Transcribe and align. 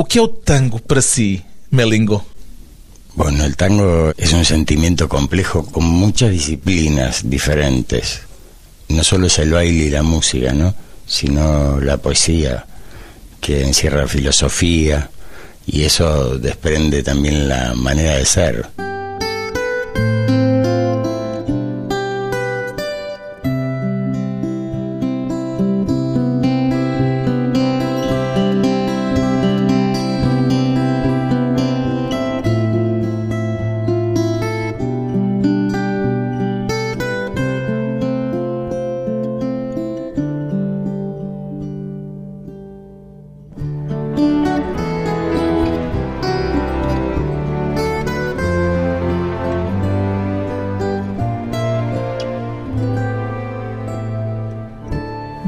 O 0.00 0.04
que 0.06 0.18
é 0.18 0.22
o 0.22 0.28
tango 0.28 0.80
para 0.80 1.02
si, 1.02 1.44
Melingo? 1.70 2.24
Bueno, 3.16 3.44
el 3.44 3.54
tango 3.54 4.14
es 4.16 4.32
un 4.32 4.46
sentimiento 4.46 5.10
complejo 5.10 5.66
con 5.66 5.84
muchas 5.84 6.30
disciplinas 6.30 7.28
diferentes. 7.28 8.22
No 8.88 9.04
solo 9.04 9.26
es 9.26 9.38
el 9.38 9.50
baile 9.50 9.84
y 9.84 9.90
la 9.90 10.02
música, 10.02 10.54
¿no? 10.54 10.74
Sino 11.06 11.78
la 11.82 11.98
poesía, 11.98 12.64
que 13.42 13.62
encierra 13.62 14.08
filosofía, 14.08 15.10
y 15.66 15.82
eso 15.82 16.38
desprende 16.38 17.02
también 17.02 17.46
la 17.46 17.74
manera 17.74 18.16
de 18.16 18.24
ser. 18.24 18.89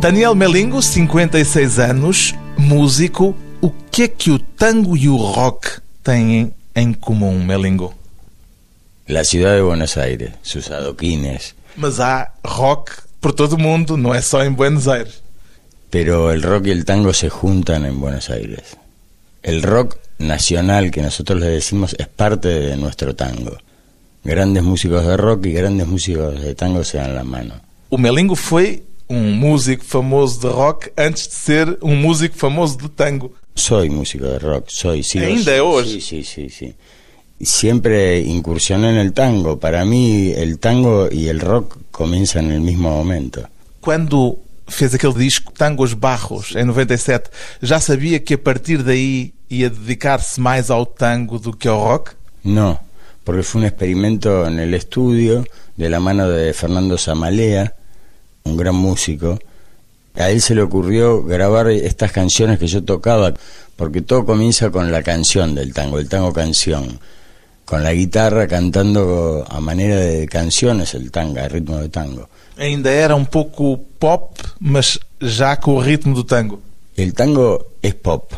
Daniel 0.03 0.35
Melingo, 0.35 0.83
56 0.83 1.79
anos, 1.79 2.35
músico. 2.59 3.37
O 3.61 3.71
que 3.71 4.03
é 4.03 4.09
que 4.09 4.33
o 4.33 4.39
tango 4.41 4.97
e 4.97 5.09
o 5.09 5.15
rock 5.15 5.81
têm 6.03 6.53
em 6.75 6.93
comum, 6.93 7.39
Melingo? 7.45 7.95
La 9.07 9.23
ciudad 9.23 9.55
de 9.55 9.63
Buenos 9.63 9.97
Aires, 9.97 10.33
sus 10.43 10.73
adoquines. 10.73 11.55
Mas 11.77 12.01
há 12.01 12.33
rock 12.45 12.91
por 13.21 13.33
todo 13.33 13.53
o 13.53 13.59
mundo, 13.61 13.97
não 13.97 14.13
é 14.13 14.21
só 14.21 14.45
em 14.45 14.51
Buenos 14.51 14.89
Aires. 14.89 15.23
Pero 15.89 16.33
el 16.33 16.43
rock 16.43 16.67
y 16.67 16.71
el 16.73 16.85
tango 16.85 17.15
se 17.15 17.29
juntan 17.29 17.85
en 17.85 18.01
Buenos 18.01 18.29
Aires. 18.29 18.77
El 19.41 19.63
rock 19.63 19.99
nacional 20.19 20.91
que 20.91 21.01
nosotros 21.01 21.39
le 21.39 21.47
decimos 21.47 21.95
es 21.97 22.09
parte 22.09 22.49
de 22.49 22.77
nuestro 22.77 23.15
tango. 23.15 23.57
Grandes 24.25 24.65
músicos 24.65 25.07
de 25.07 25.17
rock 25.17 25.47
y 25.47 25.53
grandes 25.53 25.87
músicos 25.87 26.43
de 26.43 26.57
tango 26.57 26.83
se 26.83 26.99
dan 26.99 27.15
la 27.15 27.23
mano. 27.23 27.55
O 27.89 27.99
Melingo 27.99 28.35
foi 28.35 28.83
um 29.13 29.31
músico 29.35 29.85
famoso 29.85 30.41
de 30.41 30.49
rock 30.49 30.91
antes 30.97 31.29
de 31.29 31.35
ser 31.35 31.79
um 31.83 31.95
músico 31.95 32.35
famoso 32.35 32.79
de 32.79 32.89
tango. 32.89 33.35
Soy 33.55 33.91
músico 33.91 34.25
de 34.25 34.39
rock, 34.39 34.65
soy. 34.69 35.03
Sigo, 35.03 35.27
¿Ainda 35.27 35.55
es 35.55 35.61
hoy? 35.61 35.87
Sí, 35.87 36.01
sí, 36.01 36.25
sí, 36.25 36.49
sí. 36.49 36.75
Siempre 37.39 38.21
incursioné 38.21 38.89
en 38.89 38.97
el 38.97 39.13
tango. 39.13 39.59
Para 39.59 39.85
mí 39.85 40.33
el 40.35 40.59
tango 40.59 41.09
y 41.11 41.29
el 41.29 41.41
rock 41.41 41.77
comienzan 41.91 42.47
en 42.47 42.53
el 42.53 42.61
mismo 42.63 42.89
momento. 42.89 43.47
Quando 43.81 44.39
fez 44.67 44.95
aquele 44.95 45.15
disco 45.15 45.53
Tangos 45.53 45.93
Barros, 45.93 46.57
em 46.57 46.65
97, 46.65 47.29
já 47.61 47.81
sabia 47.81 48.19
que 48.21 48.35
a 48.35 48.39
partir 48.39 48.83
daí 48.83 49.35
ia 49.51 49.69
dedicar-se 49.69 50.41
mais 50.41 50.71
ao 50.71 50.87
tango 50.87 51.39
do 51.39 51.55
que 51.55 51.69
ao 51.69 51.85
rock? 51.85 52.13
No, 52.43 52.79
porque 53.25 53.43
fue 53.43 53.61
un 53.61 53.67
experimento 53.67 54.47
en 54.47 54.59
el 54.59 54.73
estudio 54.73 55.45
de 55.77 55.91
la 55.91 56.01
mano 56.01 56.31
de 56.31 56.55
Fernando 56.55 56.97
Zamalea, 56.97 57.75
un 58.45 58.57
gran 58.57 58.75
músico. 58.75 59.39
A 60.15 60.31
él 60.31 60.41
se 60.41 60.55
le 60.55 60.63
ocurrió 60.63 61.23
grabar 61.25 61.71
estas 61.71 62.13
canciones 62.13 62.59
que 62.59 62.67
yo 62.67 62.83
tocaba, 62.85 63.33
porque 63.77 64.03
todo 64.03 64.25
comienza 64.27 64.71
con 64.71 64.93
la 64.93 65.03
canción 65.03 65.55
del 65.55 65.73
tango, 65.73 65.99
el 65.99 66.09
tango 66.09 66.33
canción, 66.33 67.01
con 67.65 67.83
la 67.83 67.93
guitarra 67.93 68.47
cantando 68.47 69.47
a 69.49 69.61
manera 69.61 69.97
de 69.97 70.29
canciones 70.29 70.95
el 70.95 71.11
tango, 71.11 71.39
el 71.39 71.51
ritmo 71.51 71.79
de 71.79 71.89
tango. 71.89 72.29
Ainda 72.59 72.91
era 72.91 73.17
um 73.17 73.25
pouco 73.25 73.79
pop, 73.99 74.39
mas 74.61 74.99
já 75.21 75.57
com 75.57 75.77
o 75.77 75.81
ritmo 75.81 76.15
do 76.15 76.25
tango. 76.25 76.61
El 76.97 77.15
tango 77.15 77.67
es 77.81 77.95
pop, 77.95 78.35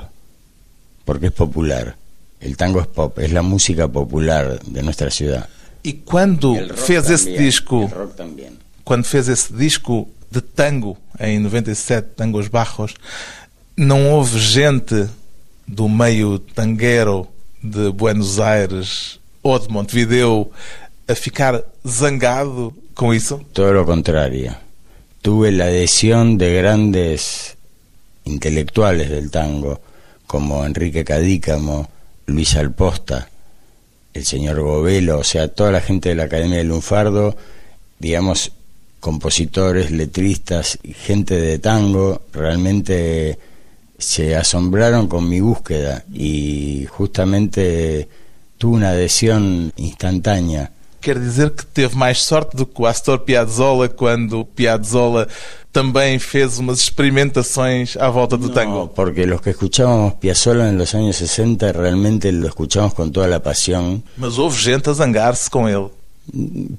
porque 1.04 1.26
es 1.26 1.32
popular. 1.32 1.96
El 2.40 2.56
tango 2.56 2.80
es 2.80 2.86
pop, 2.86 3.18
es 3.18 3.32
la 3.32 3.42
música 3.42 3.88
popular 3.88 4.60
de 4.62 4.82
nuestra 4.82 5.10
ciudad. 5.10 5.48
E 5.82 6.00
quando 6.04 6.54
El 6.54 6.68
rock 6.68 6.78
fez 6.78 7.04
también, 7.04 7.42
disco, 7.42 7.82
el 7.82 7.90
rock 7.90 8.16
también. 8.16 8.58
Quando 8.84 9.04
fez 9.04 9.28
esse 9.28 9.52
disco 9.52 10.08
de 10.30 10.40
tango 10.40 10.96
em 11.18 11.38
97, 11.38 12.08
Tangos 12.16 12.48
Barros, 12.48 12.94
não 13.76 14.12
houve 14.12 14.38
gente 14.38 15.08
do 15.66 15.88
meio 15.88 16.38
tanguero 16.38 17.26
de 17.62 17.90
Buenos 17.90 18.38
Aires 18.38 19.18
ou 19.42 19.58
de 19.58 19.68
Montevideo 19.68 20.50
a 21.08 21.14
ficar 21.14 21.62
zangado 21.86 22.74
com 22.94 23.12
isso? 23.12 23.40
Todo 23.52 23.72
lo 23.72 23.86
contrario. 23.86 24.54
Tuve 25.22 25.52
la 25.52 25.64
adhesión 25.64 26.36
de 26.36 26.54
grandes 26.54 27.56
intelectuales 28.24 29.08
del 29.08 29.30
tango, 29.30 29.80
como 30.26 30.64
Enrique 30.64 31.04
Cadícamo, 31.04 31.88
Luis 32.26 32.56
Alposta, 32.56 33.28
el 34.12 34.24
señor 34.24 34.60
Govelo, 34.60 35.18
o 35.18 35.24
sea, 35.24 35.48
toda 35.48 35.72
la 35.72 35.80
gente 35.80 36.10
de 36.10 36.14
la 36.14 36.24
Academia 36.24 36.58
del 36.58 36.68
Lunfardo, 36.68 37.36
digamos, 37.98 38.52
compositores, 39.04 39.90
letristas, 39.90 40.78
y 40.82 40.94
gente 40.94 41.34
de 41.38 41.58
tango, 41.58 42.22
realmente 42.32 43.38
se 43.98 44.34
asombraron 44.34 45.08
con 45.08 45.28
mi 45.28 45.40
búsqueda 45.40 46.04
y 46.12 46.86
justamente 46.88 48.08
tuve 48.56 48.76
una 48.76 48.90
adhesión 48.90 49.72
instantánea. 49.76 50.72
Quer 51.02 51.20
dizer 51.20 51.52
que 51.52 51.64
teve 51.70 51.94
mais 51.96 52.22
sorte 52.22 52.56
do 52.56 52.64
que 52.64 52.80
o 52.80 52.86
Astor 52.86 53.24
Piazzolla 53.26 53.90
quando 53.90 54.46
Piazzolla 54.46 55.28
também 55.70 56.18
fez 56.18 56.58
umas 56.58 56.78
experimentações 56.80 57.94
à 57.98 58.08
volta 58.08 58.38
do 58.38 58.48
No, 58.48 58.54
tango. 58.54 58.88
porque 58.94 59.26
los 59.26 59.42
que 59.42 59.50
escuchábamos 59.50 60.14
Piazzolla 60.14 60.66
en 60.70 60.78
los 60.78 60.94
años 60.94 61.16
60 61.16 61.72
realmente 61.72 62.32
lo 62.32 62.46
escuchamos 62.48 62.94
con 62.94 63.12
toda 63.12 63.28
la 63.28 63.42
pasión, 63.42 64.02
Mas 64.16 64.38
houve 64.38 64.56
gente 64.56 64.88
a 64.88 64.94
zangar-se 64.94 65.50
com 65.50 65.68
ele. 65.68 65.90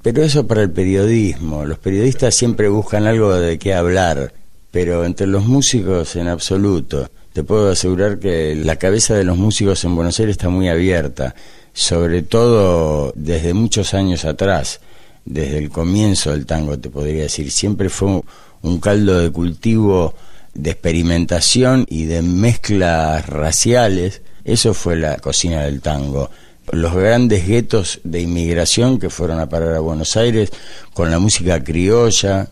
Pero 0.02 0.22
eso 0.22 0.46
para 0.46 0.62
el 0.62 0.70
periodismo, 0.70 1.64
los 1.64 1.78
periodistas 1.78 2.34
siempre 2.34 2.68
buscan 2.68 3.06
algo 3.06 3.34
de 3.34 3.58
qué 3.58 3.74
hablar, 3.74 4.32
pero 4.70 5.04
entre 5.04 5.26
los 5.26 5.46
músicos 5.46 6.16
en 6.16 6.28
absoluto, 6.28 7.08
te 7.32 7.44
puedo 7.44 7.70
asegurar 7.70 8.18
que 8.18 8.54
la 8.54 8.76
cabeza 8.76 9.14
de 9.14 9.24
los 9.24 9.36
músicos 9.36 9.84
en 9.84 9.94
Buenos 9.94 10.18
Aires 10.18 10.34
está 10.34 10.48
muy 10.48 10.68
abierta, 10.68 11.34
sobre 11.72 12.22
todo 12.22 13.12
desde 13.14 13.54
muchos 13.54 13.94
años 13.94 14.24
atrás, 14.24 14.80
desde 15.24 15.58
el 15.58 15.70
comienzo 15.70 16.30
del 16.30 16.46
tango 16.46 16.78
te 16.78 16.90
podría 16.90 17.24
decir, 17.24 17.50
siempre 17.50 17.88
fue 17.88 18.22
un 18.62 18.80
caldo 18.80 19.18
de 19.18 19.30
cultivo 19.30 20.14
de 20.54 20.70
experimentación 20.70 21.86
y 21.88 22.04
de 22.06 22.22
mezclas 22.22 23.26
raciales, 23.26 24.22
eso 24.44 24.74
fue 24.74 24.96
la 24.96 25.16
cocina 25.16 25.62
del 25.62 25.80
tango. 25.80 26.30
Los 26.72 26.94
grandes 26.94 27.46
guetos 27.46 28.00
de 28.04 28.20
inmigración 28.20 28.98
que 28.98 29.10
fueron 29.10 29.40
a 29.40 29.48
parar 29.48 29.74
a 29.74 29.80
Buenos 29.80 30.16
Aires 30.16 30.50
con 30.92 31.10
la 31.10 31.18
música 31.18 31.62
criolla 31.62 32.48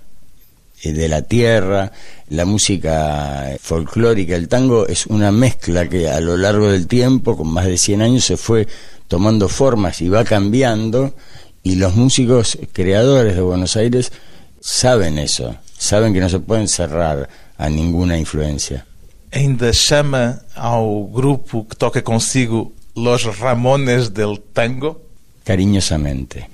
eh, 0.83 0.93
de 0.93 1.09
la 1.09 1.23
tierra, 1.23 1.91
la 2.29 2.45
música 2.45 3.57
folclórica, 3.61 4.37
el 4.37 4.49
tango 4.49 4.87
es 4.87 5.07
una 5.07 5.33
mezcla 5.33 5.89
que 5.89 6.09
a 6.09 6.21
lo 6.21 6.37
largo 6.37 6.69
del 6.69 6.87
tiempo, 6.87 7.37
con 7.37 7.49
más 7.49 7.67
de 7.67 7.77
100 7.77 8.03
años, 8.03 8.25
se 8.25 8.37
fue 8.37 8.69
tomando 9.09 9.49
formas 9.49 10.01
y 10.01 10.09
va 10.09 10.25
cambiando 10.25 11.15
y 11.63 11.77
los 11.77 11.97
músicos 11.97 12.59
creadores 12.73 13.35
de 13.35 13.43
Buenos 13.43 13.77
Aires 13.77 14.13
saben 14.61 15.19
eso, 15.19 15.57
saben 15.77 16.13
que 16.13 16.21
no 16.21 16.29
se 16.29 16.41
pueden 16.41 16.69
cerrar 16.69 17.29
a 17.57 17.69
ninguna 17.69 18.17
influencia. 18.19 18.87
Ainda 19.33 19.73
chama 19.73 20.43
ao 20.55 21.09
grupo 21.09 21.67
que 21.67 21.75
toca 21.75 22.03
consigo 22.03 22.73
Los 22.95 23.39
Ramones 23.39 24.15
del 24.15 24.41
Tango? 24.53 25.03
Cariñosamente, 25.45 26.49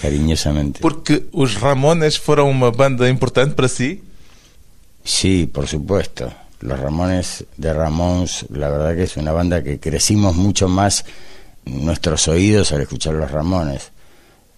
cariñosamente. 0.00 0.80
Porque 0.80 1.26
os 1.32 1.54
Ramones 1.60 2.18
foram 2.18 2.48
uma 2.50 2.70
banda 2.70 3.08
importante 3.08 3.54
para 3.54 3.68
si? 3.68 4.02
Sí, 5.04 5.46
por 5.46 5.68
supuesto. 5.68 6.32
Los 6.60 6.80
Ramones 6.80 7.44
de 7.56 7.72
Ramones, 7.72 8.46
la 8.50 8.68
verdad 8.70 8.96
que 8.96 9.04
es 9.04 9.16
una 9.16 9.32
banda 9.32 9.62
que 9.62 9.78
crecimos 9.78 10.34
mucho 10.34 10.68
más 10.68 11.04
nuestros 11.66 12.26
oídos 12.28 12.72
al 12.72 12.80
escuchar 12.82 13.14
los 13.14 13.30
Ramones. 13.30 13.92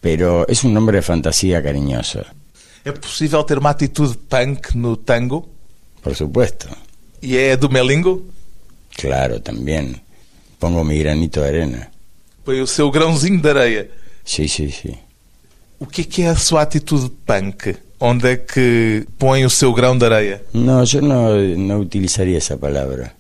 Pero 0.01 0.47
es 0.47 0.63
un 0.65 0.73
nombre 0.73 0.97
de 0.99 1.03
fantasía 1.03 1.63
cariñoso, 1.63 2.23
É 2.85 2.93
possível 2.93 3.45
ter 3.45 3.59
uma 3.59 3.71
atitude 3.71 4.17
punk 4.31 4.73
no 4.75 4.97
tango? 4.97 5.49
por 6.01 6.15
supuesto. 6.15 6.69
E 7.21 7.37
é 7.37 7.57
do 7.57 7.69
Melingo? 7.69 8.23
Claro, 8.97 9.43
también. 9.43 10.01
Pongo 10.59 10.85
mi 10.85 10.99
granito 10.99 11.41
de 11.41 11.49
arena. 11.49 11.91
Põe 12.45 12.61
o 12.61 12.67
seu 12.67 12.91
grãozinho 12.91 13.41
de 13.41 13.49
areia. 13.49 13.91
Sí, 14.25 14.49
sí, 14.49 14.71
sí. 14.71 14.99
O 15.79 15.87
que 15.87 16.03
é 16.03 16.05
que 16.05 16.23
é 16.23 16.29
a 16.29 16.37
sua 16.37 16.63
atitude 16.63 17.11
punk? 17.25 17.77
Onde 18.01 18.33
é 18.33 18.37
que 18.37 19.07
põe 19.19 19.45
o 19.45 19.51
seu 19.51 19.73
grão 19.73 19.97
de 19.97 20.05
areia? 20.05 20.43
No, 20.53 20.85
yo 20.85 21.01
no, 21.01 21.37
no 21.57 21.79
utilizaría 21.79 22.39
esa 22.39 22.57
palabra. 22.57 23.15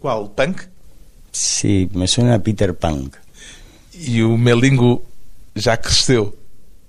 Qual? 0.00 0.28
Punk? 0.30 0.62
Sí, 1.32 1.88
me 1.94 2.06
suena 2.06 2.34
a 2.34 2.38
Peter 2.38 2.74
Punk. 2.74 3.16
E 3.94 4.22
o 4.22 4.36
Melingo 4.36 5.02
já 5.54 5.76
cresceu. 5.76 6.34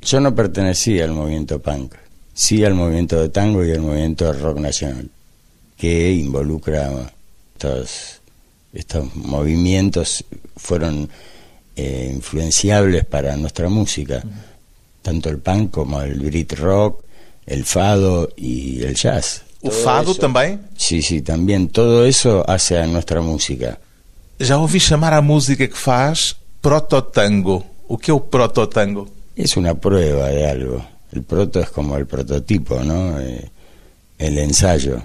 Yo 0.02 0.20
no 0.20 0.36
pertenecía 0.36 1.06
al 1.06 1.12
movimiento 1.12 1.60
punk, 1.60 1.94
sí 2.34 2.66
al 2.66 2.74
movimiento 2.74 3.22
de 3.22 3.30
tango 3.30 3.64
y 3.64 3.72
al 3.72 3.80
movimiento 3.80 4.26
de 4.26 4.34
rock 4.34 4.60
nacional, 4.60 5.10
que 5.78 6.12
involucra 6.12 6.92
estos, 7.54 8.20
estos 8.74 9.16
movimientos, 9.16 10.26
fueron 10.58 11.10
eh, 11.76 12.12
influenciables 12.14 13.06
para 13.06 13.36
nuestra 13.38 13.70
música, 13.70 14.24
tanto 15.02 15.30
el 15.30 15.40
punk 15.40 15.72
como 15.72 16.02
el 16.02 16.20
Brit 16.20 16.54
rock, 16.54 17.04
el 17.46 17.66
fado 17.66 18.30
y 18.36 18.84
el 18.84 18.96
jazz. 18.96 19.44
O 19.62 19.72
fado 19.72 20.14
também? 20.14 20.60
Sí, 20.76 21.02
sí, 21.02 21.22
también 21.22 21.70
todo 21.70 22.06
eso 22.06 22.44
hace 22.50 22.78
a 22.78 22.86
nuestra 22.86 23.22
música. 23.22 23.80
Já 24.38 24.58
ouvi 24.58 24.80
chamar 24.80 25.14
a 25.14 25.22
música 25.22 25.66
que 25.68 25.76
faz 25.76 26.36
prototango. 26.62 27.64
O 27.88 27.98
que 27.98 28.12
é 28.12 28.14
o 28.14 28.20
prototango? 28.20 29.08
Es 29.38 29.56
una 29.56 29.74
prueba 29.74 30.28
de 30.28 30.50
algo. 30.50 30.86
El 31.14 31.24
proto 31.24 31.62
es 31.62 31.70
como 31.70 31.96
el 31.96 32.08
prototipo, 32.08 32.84
¿no? 32.84 33.20
Eh, 33.22 33.50
el 34.18 34.38
ensayo, 34.38 35.02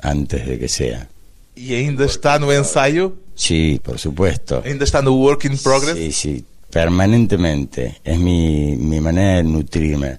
antes 0.00 0.46
de 0.46 0.58
que 0.58 0.68
sea. 0.68 1.08
E 1.54 1.74
ainda 1.74 2.04
está 2.04 2.38
no 2.38 2.52
ensaio? 2.52 3.16
Sí, 3.34 3.80
por 3.82 3.98
supuesto. 3.98 4.62
Ainda 4.64 4.84
está 4.84 5.02
no 5.02 5.12
work 5.12 5.46
in 5.46 5.58
progress? 5.58 5.96
Sí, 5.96 6.12
sí, 6.12 6.44
permanentemente. 6.70 8.00
Es 8.04 8.18
mi, 8.18 8.76
mi 8.76 9.00
manera 9.00 9.38
de 9.38 9.44
nutrirme. 9.44 10.18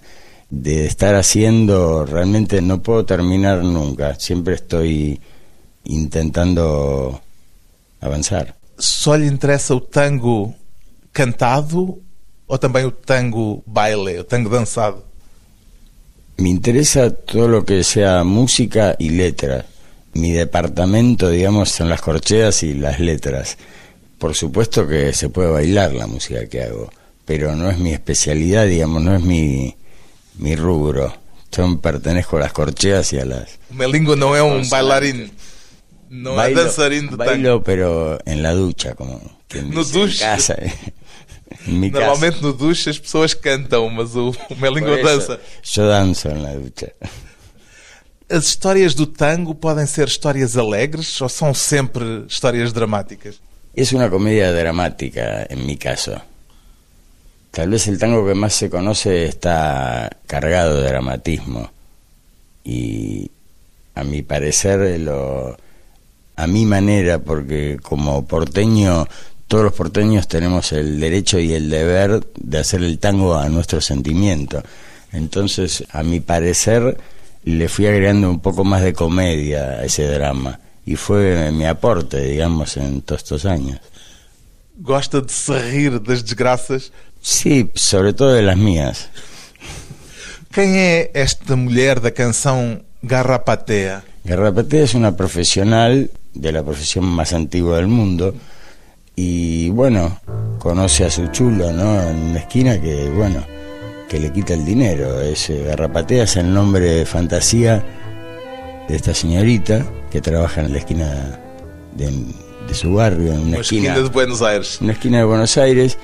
De 0.50 0.86
estar 0.86 1.16
haciendo, 1.16 2.06
realmente 2.06 2.62
no 2.62 2.82
puedo 2.82 3.06
terminar 3.06 3.64
nunca. 3.64 4.16
Siempre 4.20 4.56
estoy 4.56 5.20
intentando 5.86 7.20
avanzar. 8.00 8.56
Só 8.78 9.16
lhe 9.16 9.26
interessa 9.26 9.74
o 9.74 9.82
tango 9.82 10.54
cantado 11.12 12.02
ou 12.48 12.58
também 12.58 12.86
o 12.86 12.92
tango 12.92 13.64
baile, 13.66 14.20
o 14.20 14.24
tango 14.24 14.50
dançado? 14.50 15.04
Me 16.38 16.50
interesa 16.50 17.12
todo 17.12 17.48
lo 17.48 17.64
que 17.64 17.84
sea 17.84 18.24
música 18.24 18.96
y 19.00 19.10
letra. 19.10 19.66
Mi 20.14 20.32
departamento, 20.32 21.30
digamos, 21.30 21.70
son 21.70 21.90
las 21.90 22.02
corcheas 22.02 22.64
y 22.64 22.74
las 22.74 23.00
letras. 23.00 23.58
Por 24.20 24.36
supuesto 24.36 24.88
que 24.88 25.14
se 25.14 25.30
puede 25.30 25.50
bailar 25.50 25.94
la 25.94 26.08
música 26.08 26.48
que 26.48 26.64
hago, 26.64 26.90
pero 27.26 27.56
no 27.56 27.70
es 27.70 27.78
mi 27.80 27.94
especialidad, 27.94 28.66
digamos, 28.68 29.02
no 29.02 29.16
es 29.16 29.22
mi, 29.22 29.76
mi 30.38 30.56
rubro. 30.56 31.16
Yo 31.52 31.80
pertenezco 31.80 32.38
a 32.38 32.42
las 32.42 32.54
corcheas 32.54 33.14
y 33.14 33.20
a 33.20 33.26
las... 33.26 33.60
Melingo 33.70 34.14
é 34.36 34.42
um 34.42 34.68
bailarino. 34.70 35.30
Não 36.10 36.40
é 36.40 36.54
dançarino 36.54 37.10
de 37.10 37.18
tango. 37.18 37.32
bailo, 37.32 37.64
pero 37.64 38.20
en 38.26 38.44
la 38.44 38.54
ducha, 38.54 38.94
como 38.94 39.20
quien 39.48 39.72
No 39.72 39.84
dice, 39.84 40.04
en 40.04 40.18
casa. 40.18 40.56
En 41.68 41.80
mi 41.80 41.92
casa. 41.92 42.06
Normalmente 42.06 42.42
no 42.42 42.54
duche 42.54 42.90
as 42.90 43.00
pessoas 43.00 43.34
cantam, 43.34 43.90
mas 43.90 44.16
o, 44.16 44.30
o 44.30 44.56
Melingo 44.56 44.96
dança. 44.98 45.40
Yo 45.64 45.88
danzo 45.88 46.30
en 46.30 46.44
la 46.44 46.54
ducha. 46.54 46.88
As 48.30 48.46
histórias 48.46 48.94
do 48.94 49.06
tango 49.06 49.54
podem 49.54 49.86
ser 49.86 50.08
histórias 50.08 50.58
alegres 50.58 51.20
ou 51.22 51.30
são 51.30 51.54
sempre 51.54 52.26
histórias 52.28 52.72
dramáticas? 52.72 53.40
Es 53.76 53.92
una 53.92 54.10
comedia 54.10 54.52
dramática 54.54 55.46
en 55.50 55.66
mi 55.66 55.78
caso. 55.78 56.22
Tal 57.52 57.70
vez 57.70 57.88
el 57.88 57.98
tango 57.98 58.26
que 58.26 58.34
más 58.34 58.54
se 58.54 58.70
conoce 58.70 59.26
está 59.26 60.10
cargado 60.26 60.82
de 60.82 60.88
dramatismo 60.90 61.70
y 62.64 63.30
a 63.96 64.04
mi 64.04 64.22
parecer 64.22 65.00
a 66.36 66.48
mi 66.48 66.66
manera 66.66 67.20
porque 67.20 67.78
como 67.82 68.26
porteño 68.26 69.08
todos 69.48 69.66
los 69.66 69.74
porteños 69.74 70.28
tenemos 70.28 70.72
el 70.72 71.00
derecho 71.00 71.38
y 71.38 71.54
el 71.54 71.70
deber 71.70 72.26
de 72.36 72.58
hacer 72.58 72.82
el 72.84 72.98
tango 72.98 73.36
a 73.36 73.50
nuestro 73.50 73.82
sentimiento. 73.82 74.64
Entonces, 75.12 75.84
a 75.92 76.02
mi 76.02 76.22
parecer 76.22 76.98
le 77.44 77.68
fui 77.68 77.86
agregando 77.88 78.30
un 78.30 78.40
poco 78.40 78.64
más 78.64 78.82
de 78.82 78.94
comedia 78.94 79.64
a 79.64 79.86
ese 79.86 80.08
drama 80.08 80.60
y 80.86 80.96
fue 80.96 81.52
mi 81.52 81.66
aporte, 81.66 82.22
digamos, 82.22 82.78
en 82.78 83.02
todos 83.02 83.22
estos 83.22 83.46
años. 83.46 83.80
Gosta 84.76 85.22
de 85.22 85.30
se 85.30 85.60
rir 85.72 86.02
das 86.02 86.24
desgraças? 86.24 86.92
Sí, 87.22 87.70
sobre 87.76 88.14
todo 88.14 88.34
de 88.34 88.42
las 88.42 88.58
mías. 88.58 89.10
Quem 90.52 90.78
é 90.78 91.12
esta 91.14 91.56
mulher 91.56 92.00
da 92.00 92.12
canção 92.12 92.82
Garrapatea? 93.02 94.04
Garrapatea 94.24 94.84
es 94.84 94.94
una 94.94 95.16
profesional 95.16 96.12
de 96.34 96.52
la 96.52 96.64
profesión 96.64 97.06
más 97.06 97.34
antigua 97.34 97.78
del 97.78 97.88
mundo 97.88 98.36
y 99.16 99.70
bueno, 99.70 100.20
conoce 100.60 101.06
a 101.06 101.10
su 101.10 101.28
chulo, 101.28 101.72
¿no? 101.72 102.02
En 102.02 102.18
una 102.18 102.40
esquina 102.40 102.80
que, 102.82 103.10
bueno, 103.10 103.46
que 104.14 104.20
le 104.20 104.32
quita 104.32 104.54
el 104.54 104.64
dinero. 104.64 105.20
Es, 105.22 105.50
eh, 105.50 105.64
Garrapatea 105.66 106.24
es 106.26 106.36
el 106.38 106.54
nombre 106.54 106.82
de 106.86 107.06
fantasía 107.06 107.84
de 108.88 108.96
esta 108.96 109.12
señorita 109.16 109.84
que 110.12 110.22
trabaja 110.22 110.62
en 110.62 110.72
la 110.72 110.78
esquina 110.78 111.40
de, 111.96 112.12
de 112.68 112.74
su 112.76 112.94
barrio, 112.94 113.34
en 113.34 113.40
una 113.40 113.48
Uma 113.48 113.62
esquina 113.62 113.96
de 113.98 114.04
Buenos 114.10 114.44
Aires. 114.44 114.78
una 114.82 114.92
esquina 114.94 115.18
de 115.18 115.24
Buenos 115.24 115.58
Aires 115.58 115.98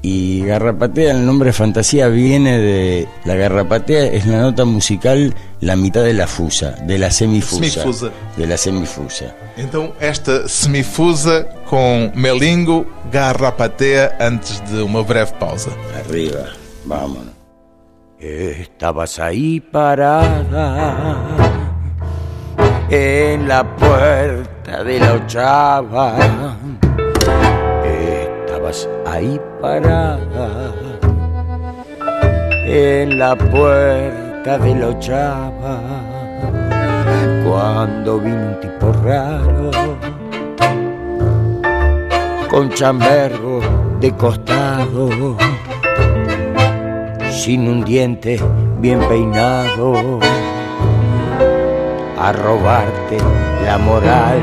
y 0.00 0.42
garrapatea, 0.46 1.12
el 1.12 1.26
nombre 1.26 1.52
fantasía 1.52 2.08
viene 2.08 2.58
de 2.58 3.06
la 3.26 3.34
garrapatea 3.34 4.06
es 4.06 4.26
la 4.26 4.40
nota 4.40 4.64
musical 4.64 5.34
la 5.60 5.76
mitad 5.76 6.02
de 6.02 6.14
la 6.14 6.26
fusa, 6.26 6.70
de 6.86 6.96
la 6.98 7.10
semifusa, 7.10 7.70
Semifusa. 7.82 8.10
de 8.38 8.46
la 8.46 8.56
semifusa. 8.56 9.34
Então, 9.58 9.92
esta 10.00 10.48
semifusa 10.48 11.44
com 11.68 12.10
Melingo 12.14 12.86
Garrapatea 13.12 14.16
antes 14.18 14.60
de 14.70 14.80
uma 14.82 15.04
breve 15.04 15.32
pausa. 15.38 15.70
Arriba, 16.00 16.48
vámonos. 16.86 17.31
Estabas 18.22 19.18
ahí 19.18 19.58
parada 19.58 21.16
en 22.88 23.48
la 23.48 23.64
puerta 23.64 24.84
de 24.84 25.00
la 25.00 25.14
ochava. 25.14 26.14
Estabas 27.84 28.88
ahí 29.06 29.40
parada 29.60 30.72
en 32.64 33.18
la 33.18 33.34
puerta 33.34 34.56
de 34.56 34.74
la 34.76 34.86
ochava. 34.86 35.80
Cuando 37.44 38.20
vino 38.20 38.36
un 38.36 38.60
tipo 38.60 38.92
raro 39.02 39.70
con 42.48 42.70
chambergo 42.70 43.60
de 43.98 44.12
costado 44.12 45.36
sin 47.42 47.66
un 47.66 47.82
diente 47.84 48.38
bien 48.78 49.00
peinado, 49.08 50.20
a 52.16 52.30
robarte 52.30 53.18
la 53.64 53.78
moral. 53.78 54.38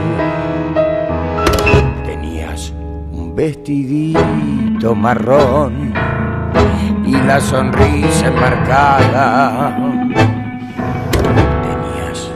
Tenías 2.06 2.74
un 3.14 3.34
vestidito 3.34 4.94
marrón 4.96 5.94
y 7.06 7.14
la 7.14 7.40
sonrisa 7.40 8.28
enmarcada. 8.28 9.78
Tenías 11.64 12.30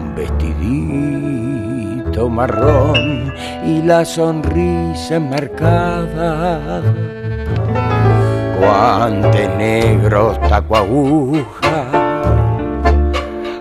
un 0.00 0.14
vestidito 0.14 2.30
marrón 2.30 3.32
y 3.66 3.82
la 3.82 4.04
sonrisa 4.04 5.16
enmarcada 5.16 7.15
guantes 8.58 9.48
negros, 9.56 10.40
taco 10.48 10.76
aguja, 10.76 11.84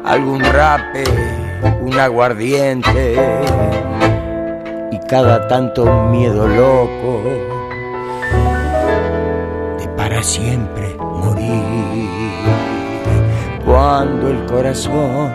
algún 0.04 0.42
rape, 0.42 1.04
un 1.82 2.00
aguardiente 2.00 3.16
y 4.92 5.00
cada 5.08 5.48
tanto 5.48 5.86
miedo 6.10 6.48
loco 6.48 7.22
de 9.80 9.88
para 9.98 10.24
siempre 10.24 10.96
morir. 11.00 12.10
Cuando 13.66 14.30
el 14.30 14.46
corazón 14.46 15.34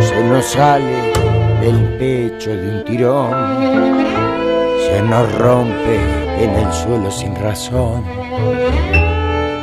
se 0.00 0.24
nos 0.24 0.44
sale 0.44 1.12
del 1.60 1.98
pecho 1.98 2.50
de 2.50 2.68
un 2.68 2.84
tirón, 2.84 3.30
se 4.88 5.02
nos 5.02 5.38
rompe 5.38 6.25
en 6.38 6.50
el 6.50 6.72
suelo 6.72 7.10
sin 7.10 7.34
razón. 7.36 8.04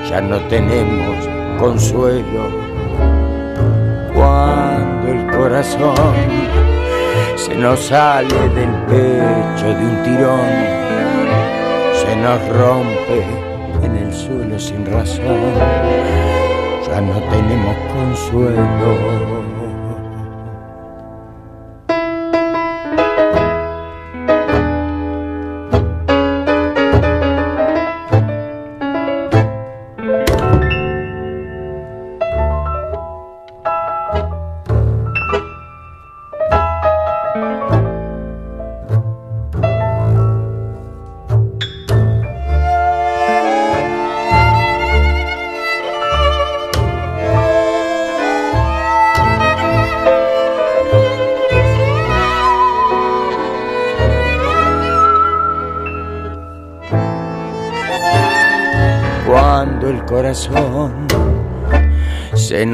Ya 0.09 0.21
no 0.21 0.39
tenemos 0.47 1.27
consuelo 1.59 2.49
cuando 4.13 5.07
el 5.07 5.27
corazón 5.31 6.13
se 7.35 7.55
nos 7.55 7.79
sale 7.79 8.49
del 8.49 8.73
pecho 8.87 9.67
de 9.67 9.85
un 9.85 10.03
tirón. 10.03 10.83
Se 11.93 12.15
nos 12.15 12.39
rompe 12.49 13.25
en 13.83 13.95
el 13.95 14.13
suelo 14.13 14.59
sin 14.59 14.85
razón. 14.85 15.53
Ya 16.87 17.01
no 17.01 17.19
tenemos 17.29 17.75
consuelo. 17.93 19.42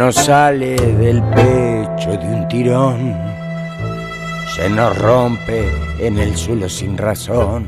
Nos 0.09 0.25
sale 0.25 0.75
del 0.75 1.21
pecho 1.21 2.09
de 2.17 2.25
un 2.25 2.47
tirón, 2.47 3.15
se 4.55 4.67
nos 4.67 4.97
rompe 4.97 5.69
en 5.99 6.17
el 6.17 6.35
suelo 6.35 6.67
sin 6.67 6.97
razón. 6.97 7.67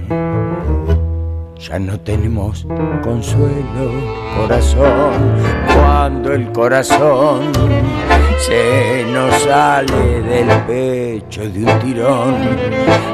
Ya 1.60 1.78
no 1.78 2.00
tenemos 2.00 2.66
consuelo, 3.04 3.92
corazón, 4.36 5.36
cuando 5.76 6.34
el 6.34 6.52
corazón 6.52 7.52
se 8.40 9.06
nos 9.14 9.36
sale 9.44 10.22
del 10.24 10.50
pecho 10.62 11.42
de 11.42 11.64
un 11.64 11.80
tirón, 11.80 12.38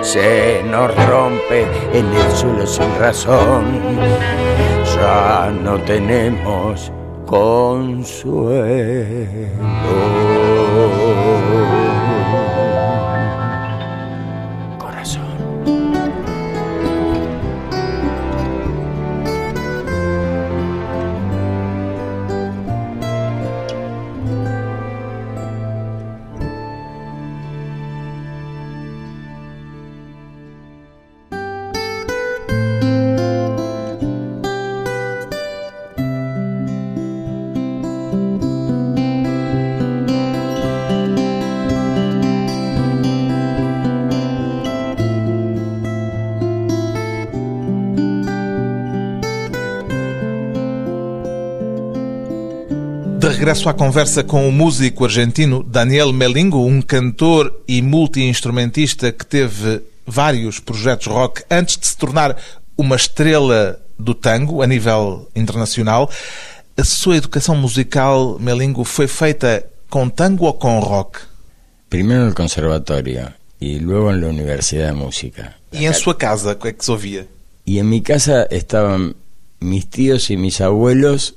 se 0.04 0.64
nos 0.72 0.90
rompe 1.06 1.68
en 1.92 2.06
el 2.14 2.32
suelo 2.32 2.66
sin 2.66 2.98
razón. 2.98 3.66
Ya 4.96 5.52
no 5.52 5.78
tenemos 5.82 6.94
consuelo. 7.28 8.48
Regresso 53.58 53.70
à 53.70 53.74
conversa 53.74 54.24
com 54.24 54.48
o 54.48 54.52
músico 54.52 55.04
argentino 55.04 55.64
Daniel 55.64 56.14
Melingo, 56.14 56.66
um 56.66 56.80
cantor 56.80 57.62
e 57.68 57.82
multi-instrumentista 57.82 59.12
que 59.12 59.26
teve 59.26 59.82
vários 60.06 60.60
projetos 60.60 61.08
rock 61.08 61.44
antes 61.50 61.78
de 61.78 61.88
se 61.88 61.98
tornar 61.98 62.38
uma 62.78 62.96
estrela 62.96 63.80
do 63.98 64.14
tango 64.14 64.62
a 64.62 64.68
nível 64.68 65.28
internacional. 65.36 66.10
A 66.78 66.84
sua 66.84 67.18
educação 67.18 67.56
musical, 67.56 68.38
Melingo, 68.40 68.84
foi 68.84 69.08
feita 69.08 69.66
com 69.90 70.08
tango 70.08 70.46
ou 70.46 70.54
com 70.54 70.80
rock? 70.80 71.20
Primero 71.90 72.24
en 72.24 72.28
el 72.28 72.36
conservatorio 72.36 73.34
y 73.60 73.80
luego 73.80 74.12
en 74.12 74.22
la 74.22 74.28
Universidad 74.28 74.88
de 74.88 74.94
Música. 74.94 75.56
E 75.72 75.86
em 75.86 75.94
sua 75.94 76.14
casa, 76.14 76.52
o 76.52 76.56
que 76.56 76.68
é 76.68 76.74
que 76.74 76.86
se 76.86 76.92
ouvia? 76.92 77.28
Y 77.66 77.80
en 77.80 77.90
mi 77.90 78.02
casa 78.02 78.48
estaban 78.52 79.16
mis 79.60 79.90
tíos 79.90 80.30
y 80.30 80.38
mis 80.38 80.62
abuelos 80.62 81.36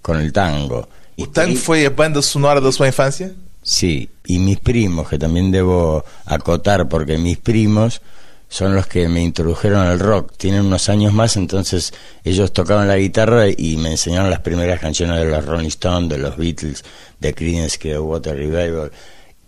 con 0.00 0.18
el 0.20 0.32
tango. 0.32 0.88
Y 1.18 1.26
pri- 1.26 1.56
foi 1.56 1.84
a 1.84 1.90
banda 1.90 2.22
sonora 2.22 2.60
da 2.60 2.70
sua 2.72 2.86
infância? 2.86 3.34
Sí, 3.62 4.08
y 4.24 4.38
mis 4.38 4.58
primos, 4.60 5.08
que 5.08 5.18
también 5.18 5.50
debo 5.50 6.04
acotar 6.24 6.88
porque 6.88 7.18
mis 7.18 7.36
primos 7.38 8.00
son 8.48 8.74
los 8.74 8.86
que 8.86 9.08
me 9.08 9.20
introdujeron 9.22 9.84
al 9.84 9.98
rock. 9.98 10.32
Tienen 10.38 10.64
unos 10.64 10.88
años 10.88 11.12
más, 11.12 11.36
entonces 11.36 11.92
ellos 12.24 12.52
tocaban 12.52 12.88
la 12.88 12.96
guitarra 12.96 13.48
y 13.48 13.76
me 13.76 13.90
enseñaron 13.90 14.30
las 14.30 14.40
primeras 14.40 14.80
canciones 14.80 15.18
de 15.18 15.26
los 15.26 15.44
Rolling 15.44 15.68
Stones, 15.68 16.08
de 16.08 16.18
los 16.18 16.36
Beatles, 16.38 16.82
de 17.20 17.34
Creedence 17.34 17.76
Clearwater 17.78 18.34
Revival. 18.36 18.90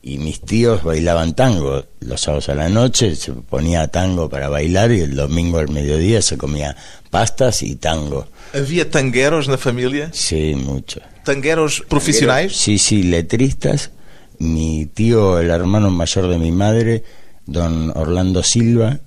Y 0.02 0.18
mis 0.18 0.40
tíos 0.40 0.82
bailaban 0.82 1.34
tango 1.34 1.84
los 2.00 2.20
sábados 2.20 2.48
a 2.50 2.54
la 2.54 2.68
noche, 2.68 3.14
se 3.16 3.32
ponía 3.32 3.86
tango 3.88 4.28
para 4.28 4.48
bailar 4.48 4.90
y 4.92 5.00
el 5.00 5.14
domingo 5.14 5.58
al 5.58 5.68
mediodía 5.68 6.20
se 6.20 6.36
comía 6.36 6.74
pastas 7.10 7.62
y 7.62 7.76
tango. 7.76 8.26
Havia 8.52 8.90
tangueros 8.90 9.48
na 9.48 9.56
família? 9.56 10.10
Sí, 10.12 10.54
mucho. 10.54 11.00
Tangueros 11.24 11.84
profissionais? 11.88 12.56
Sí, 12.56 12.78
sí, 12.78 13.02
letristas. 13.04 13.90
Mi 14.38 14.86
tío, 14.86 15.38
el 15.38 15.50
hermano 15.50 15.90
mayor 15.90 16.28
de 16.28 16.38
mi 16.38 16.50
madre, 16.50 17.04
don 17.46 17.92
Orlando 17.96 18.42
Silva, 18.42 19.00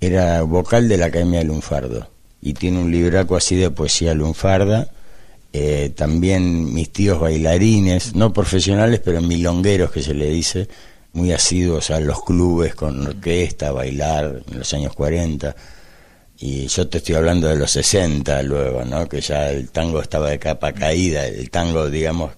era 0.00 0.42
vocal 0.42 0.88
de 0.88 0.96
la 0.98 1.06
Academia 1.06 1.38
de 1.38 1.46
Lunfardo 1.46 2.12
y 2.42 2.54
tiene 2.54 2.80
un 2.80 2.90
libraco 2.90 3.36
así 3.36 3.54
de 3.54 3.70
poesía 3.70 4.12
lunfarda. 4.14 4.88
Eh, 5.52 5.92
también 5.94 6.74
mis 6.74 6.90
tíos 6.90 7.20
bailarines, 7.20 8.14
no 8.14 8.32
profesionales, 8.32 9.00
pero 9.02 9.20
milongueros 9.20 9.92
que 9.92 10.02
se 10.02 10.12
le 10.12 10.28
dice, 10.28 10.68
muy 11.12 11.32
asiduos 11.32 11.90
a 11.90 12.00
los 12.00 12.24
clubes 12.24 12.74
con 12.74 13.06
orquesta, 13.06 13.70
bailar 13.70 14.42
en 14.50 14.58
los 14.58 14.74
años 14.74 14.92
40. 14.94 15.54
Y 16.44 16.66
yo 16.66 16.88
te 16.88 16.98
estoy 16.98 17.14
hablando 17.14 17.46
de 17.46 17.54
los 17.54 17.70
60 17.70 18.42
luego, 18.42 18.84
¿no? 18.84 19.08
Que 19.08 19.20
ya 19.20 19.48
el 19.50 19.68
tango 19.70 20.02
estaba 20.02 20.28
de 20.28 20.40
capa 20.40 20.72
caída, 20.72 21.24
el 21.24 21.48
tango, 21.50 21.88
digamos, 21.88 22.32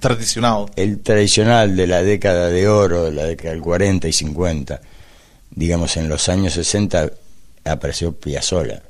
Tradicional. 0.00 0.64
el 0.76 1.00
tradicional 1.00 1.76
de 1.76 1.86
la 1.86 2.02
década 2.02 2.48
de 2.48 2.66
oro, 2.66 3.04
de 3.04 3.12
la 3.12 3.24
década 3.24 3.50
del 3.50 3.60
40 3.60 4.08
y 4.08 4.12
50. 4.14 4.80
Digamos, 5.50 5.94
en 5.98 6.08
los 6.08 6.30
años 6.30 6.54
60 6.54 7.10
apareció 7.66 8.12
Piazzolla. 8.12 8.82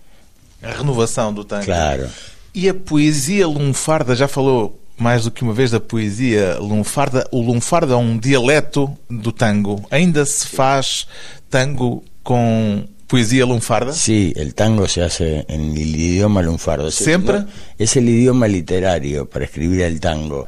A 0.62 0.70
renovação 0.70 1.34
do 1.34 1.44
tango. 1.44 1.64
Claro. 1.64 2.08
E 2.54 2.68
a 2.68 2.74
poesia 2.74 3.48
lunfarda, 3.48 4.14
já 4.14 4.28
falou 4.28 4.78
mais 4.96 5.24
do 5.24 5.32
que 5.32 5.42
uma 5.42 5.52
vez 5.52 5.72
da 5.72 5.80
poesia 5.80 6.58
lunfarda. 6.60 7.26
O 7.32 7.42
lunfardo 7.42 7.92
é 7.92 7.96
um 7.96 8.16
dialeto 8.16 8.96
do 9.08 9.32
tango. 9.32 9.84
Ainda 9.90 10.24
se 10.24 10.46
faz 10.46 11.08
tango 11.48 12.04
com 12.22 12.84
poesia 13.10 13.44
lunfarda? 13.44 13.92
Sí, 13.92 14.32
el 14.36 14.54
tango 14.54 14.86
se 14.88 15.02
hace 15.02 15.44
en 15.48 15.72
el 15.76 15.96
idioma 15.96 16.42
lunfardo. 16.42 16.88
Es- 16.88 16.94
¿Siempre? 16.94 17.40
no, 17.40 17.46
Es 17.78 17.96
el 17.96 18.08
idioma 18.08 18.46
literario 18.48 19.28
para 19.28 19.44
escribir 19.46 19.82
el 19.82 19.98
tango. 20.00 20.46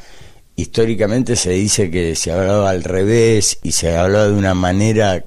Históricamente 0.56 1.34
se 1.36 1.50
dice 1.50 1.90
que 1.90 2.14
se 2.14 2.30
hablaba 2.30 2.70
al 2.70 2.84
revés 2.84 3.58
y 3.62 3.72
se 3.72 3.96
hablaba 3.96 4.26
de 4.28 4.34
una 4.34 4.54
manera, 4.54 5.24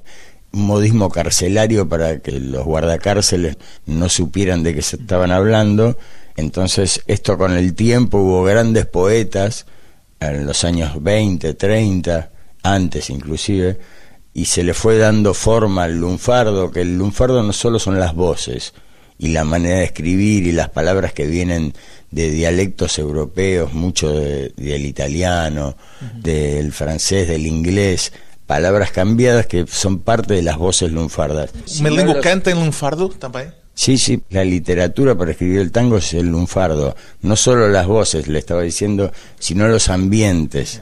un 0.52 0.62
modismo 0.66 1.10
carcelario 1.10 1.88
para 1.88 2.20
que 2.20 2.32
los 2.32 2.64
guardacárceles 2.64 3.56
no 3.86 4.08
supieran 4.08 4.62
de 4.62 4.74
qué 4.74 4.82
se 4.82 4.96
estaban 4.96 5.32
hablando. 5.32 5.98
Entonces, 6.36 7.02
esto 7.06 7.36
con 7.36 7.52
el 7.56 7.74
tiempo 7.74 8.18
hubo 8.18 8.44
grandes 8.44 8.86
poetas 8.86 9.66
en 10.20 10.46
los 10.46 10.64
años 10.64 11.02
20, 11.02 11.54
30, 11.54 12.30
antes 12.62 13.10
inclusive, 13.10 13.78
y 14.40 14.44
se 14.44 14.62
le 14.62 14.74
fue 14.74 14.98
dando 14.98 15.32
forma 15.32 15.84
al 15.84 15.96
lunfardo, 15.98 16.70
que 16.70 16.82
el 16.82 16.98
lunfardo 16.98 17.42
no 17.42 17.54
solo 17.54 17.78
son 17.78 17.98
las 17.98 18.14
voces 18.14 18.74
y 19.18 19.28
la 19.28 19.44
manera 19.44 19.78
de 19.78 19.84
escribir 19.84 20.46
y 20.46 20.52
las 20.52 20.68
palabras 20.68 21.14
que 21.14 21.24
vienen 21.26 21.72
de 22.10 22.30
dialectos 22.30 22.98
europeos, 22.98 23.72
mucho 23.72 24.12
de- 24.12 24.52
del 24.56 24.84
italiano, 24.84 25.74
del 26.22 26.70
francés, 26.72 27.28
del 27.28 27.46
inglés, 27.46 28.12
palabras 28.46 28.90
cambiadas 28.90 29.46
que 29.46 29.64
son 29.66 30.00
parte 30.00 30.34
de 30.34 30.42
las 30.42 30.58
voces 30.58 30.92
lunfardas. 30.92 31.50
Los- 32.14 32.22
canta 32.22 32.50
em 32.50 32.56
lunfardo 32.58 33.08
também? 33.08 33.48
Sí, 33.74 33.96
sí, 33.98 34.20
la 34.30 34.44
literatura 34.44 35.14
para 35.14 35.30
escribir 35.32 35.60
el 35.60 35.70
tango 35.70 35.96
es 35.98 36.12
el 36.14 36.26
lunfardo. 36.28 36.94
No 37.22 37.36
solo 37.36 37.68
las 37.68 37.86
voces, 37.86 38.28
le 38.28 38.38
estaba 38.38 38.62
diciendo, 38.62 39.12
sino 39.38 39.66
los 39.68 39.88
ambientes. 39.88 40.80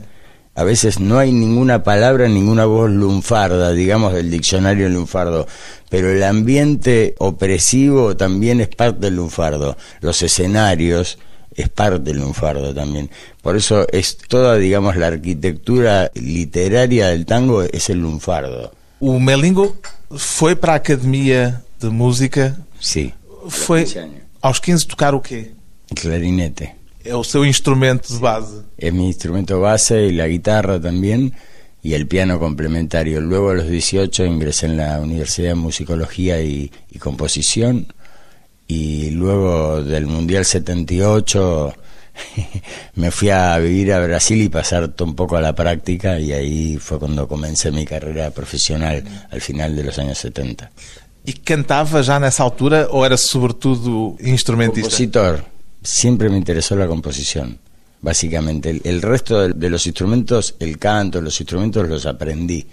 A 0.56 0.62
veces 0.62 1.00
no 1.00 1.18
hay 1.18 1.32
ninguna 1.32 1.82
palabra, 1.82 2.28
ninguna 2.28 2.64
voz 2.64 2.90
lunfarda, 2.90 3.73
digamos, 3.73 4.12
del 4.12 4.30
diccionario 4.30 4.88
lunfardo, 4.88 5.49
pero 5.90 6.11
el 6.11 6.23
ambiente 6.23 7.14
opresivo 7.18 8.16
también 8.16 8.61
es 8.61 8.68
parte 8.68 9.00
del 9.06 9.16
lunfardo. 9.16 9.76
Los 10.00 10.23
escenarios 10.23 11.18
es 11.56 11.68
parte 11.68 12.04
del 12.12 12.18
lunfardo 12.18 12.73
también. 12.73 13.11
Por 13.42 13.56
eso 13.56 13.87
es 13.90 14.16
toda, 14.16 14.56
digamos, 14.56 14.96
la 14.96 15.08
arquitectura 15.08 16.11
literaria 16.14 17.08
del 17.08 17.26
tango 17.26 17.62
es 17.62 17.90
el 17.90 17.99
lunfardo. 17.99 18.73
O 19.00 19.18
Melingo 19.18 19.76
foi 20.16 20.54
para 20.54 20.75
a 20.75 20.76
Academia 20.76 21.62
de 21.80 21.90
Música. 21.90 22.56
Sí, 22.78 23.12
Foi 23.49 23.84
15 23.84 23.99
anos. 23.99 24.16
aos 24.40 24.61
15 24.61 24.87
tocar 24.87 25.14
o 25.14 25.20
quê? 25.20 25.50
clarinete. 25.94 26.75
É 27.04 27.14
o 27.14 27.23
seu 27.23 27.44
instrumento 27.44 28.12
de 28.12 28.18
base. 28.18 28.62
es 28.78 28.92
mi 28.92 29.06
instrumento 29.06 29.61
base 29.61 30.06
y 30.06 30.12
la 30.12 30.26
guitarra 30.26 30.80
también 30.80 31.34
y 31.82 31.92
el 31.92 32.06
piano 32.06 32.38
complementario. 32.38 33.20
Luego 33.20 33.50
a 33.50 33.54
los 33.54 33.68
18 33.68 34.25
ingresé 34.25 34.66
en 34.66 34.78
la 34.78 34.99
Universidad 35.00 35.49
de 35.49 35.54
Musicología 35.54 36.40
y, 36.40 36.73
y 36.90 36.99
Composición 36.99 37.87
y 38.66 39.11
luego 39.11 39.82
del 39.82 40.06
Mundial 40.06 40.46
78 40.46 41.75
me 42.94 43.11
fui 43.11 43.30
a 43.30 43.58
vivir 43.58 43.92
a 43.92 44.04
Brasil 44.04 44.40
y 44.40 44.49
pasar 44.49 44.94
un 45.00 45.14
poco 45.14 45.37
a 45.37 45.40
la 45.42 45.54
práctica 45.54 46.18
y 46.18 46.32
ahí 46.32 46.78
fue 46.78 46.99
cuando 46.99 47.28
comencé 47.28 47.70
mi 47.70 47.84
carrera 47.84 48.30
profesional 48.30 49.04
al 49.30 49.40
final 49.40 49.76
de 49.76 49.84
los 49.84 49.99
años 49.99 50.18
70. 50.18 50.70
E 51.26 51.32
cantava 51.32 52.02
já 52.02 52.20
nessa 52.20 52.42
altura 52.42 52.87
ou 52.90 53.02
era 53.02 53.16
sobretudo 53.16 54.14
instrumentista? 54.20 54.90
Compositor, 54.90 55.44
siempre 55.85 56.29
me 56.29 56.37
interesó 56.37 56.75
la 56.75 56.88
composición, 56.88 57.59
básicamente. 58.00 58.71
El, 58.71 58.81
el 58.85 59.03
resto 59.03 59.41
de, 59.41 59.53
de 59.53 59.71
los 59.71 59.87
instrumentos, 59.87 60.57
el 60.59 60.79
canto, 60.79 61.21
los 61.21 61.38
instrumentos 61.41 61.88
los 61.88 62.07
aprendí, 62.07 62.67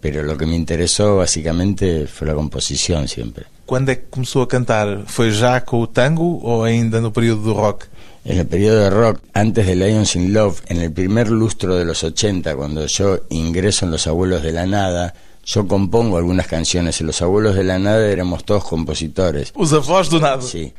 pero 0.00 0.22
lo 0.22 0.38
que 0.38 0.46
me 0.46 0.56
interesó 0.56 1.16
básicamente 1.16 2.06
fue 2.06 2.26
la 2.26 2.34
composición 2.34 3.08
siempre. 3.08 3.46
Quando 3.66 3.90
é 3.90 3.96
que 3.96 4.06
começou 4.08 4.42
a 4.42 4.46
cantar? 4.46 5.02
Foi 5.06 5.32
já 5.32 5.60
com 5.60 5.80
o 5.80 5.88
tango 5.88 6.38
ou 6.40 6.62
ainda 6.62 7.00
no 7.00 7.10
período 7.10 7.42
do 7.42 7.52
rock? 7.52 7.86
En 8.24 8.38
el 8.38 8.46
periodo 8.46 8.78
de 8.80 8.90
rock, 8.90 9.20
antes 9.34 9.66
de 9.66 9.74
Lions 9.74 10.14
in 10.14 10.32
Love, 10.32 10.62
en 10.68 10.80
el 10.80 10.92
primer 10.92 11.30
lustro 11.30 11.76
de 11.76 11.84
los 11.84 12.02
80, 12.02 12.54
cuando 12.56 12.86
yo 12.86 13.20
ingreso 13.30 13.84
en 13.84 13.92
Los 13.92 14.06
Abuelos 14.06 14.42
de 14.42 14.52
la 14.52 14.66
Nada, 14.66 15.14
yo 15.44 15.66
compongo 15.66 16.16
algunas 16.16 16.46
canciones. 16.46 17.00
En 17.00 17.08
Los 17.08 17.22
Abuelos 17.22 17.54
de 17.54 17.64
la 17.64 17.78
Nada 17.78 18.06
éramos 18.08 18.44
todos 18.44 18.64
compositores. 18.64 19.52
Os 19.54 19.72
avós 19.72 20.08
do 20.08 20.20
nada. 20.20 20.42
Sí. 20.42 20.72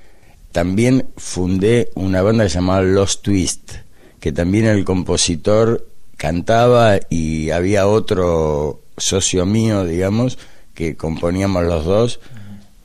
También 0.57 1.05
fundé 1.17 1.91
una 1.93 2.23
banda 2.23 2.47
llamaba 2.47 2.81
Los 2.81 3.21
Twist, 3.21 3.73
que 4.19 4.31
también 4.31 4.65
el 4.65 4.85
compositor 4.85 5.87
cantaba 6.15 6.99
y 7.11 7.51
había 7.51 7.85
otro 7.85 8.81
socio 8.97 9.45
mío, 9.45 9.85
digamos, 9.85 10.39
que 10.73 10.95
componíamos 10.95 11.63
los 11.63 11.85
dos. 11.85 12.19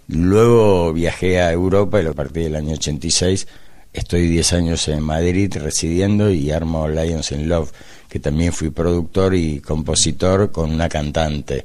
Luego 0.07 0.93
viajé 0.93 1.41
a 1.41 1.51
Europa 1.51 2.03
y 2.03 2.05
a 2.05 2.13
partir 2.13 2.43
del 2.43 2.57
año 2.57 2.75
86 2.75 3.47
estoy 3.95 4.29
10 4.29 4.53
años 4.53 4.87
en 4.89 5.01
Madrid 5.01 5.51
residiendo 5.57 6.31
y 6.31 6.51
armo 6.51 6.89
Lions 6.89 7.33
in 7.33 7.49
Love, 7.49 7.73
que 8.11 8.21
también 8.21 8.53
fui 8.53 8.69
productor 8.69 9.35
y 9.35 9.61
compositor 9.61 10.53
con 10.53 10.71
una 10.73 10.91
cantante. 10.91 11.65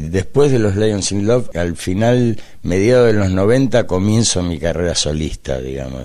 Después 0.00 0.52
de 0.52 0.58
los 0.58 0.76
Lions 0.76 1.12
in 1.12 1.26
Love, 1.26 1.50
al 1.56 1.76
final, 1.76 2.38
mediados 2.62 3.08
de 3.08 3.14
los 3.14 3.30
90, 3.30 3.86
comienzo 3.86 4.42
mi 4.42 4.58
carrera 4.58 4.94
solista, 4.94 5.60
digamos. 5.60 6.02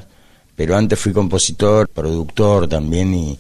Pero 0.56 0.76
antes 0.76 1.00
fui 1.00 1.14
compositor, 1.14 1.88
productor 1.90 2.68
también 2.68 3.14
y 3.14 3.40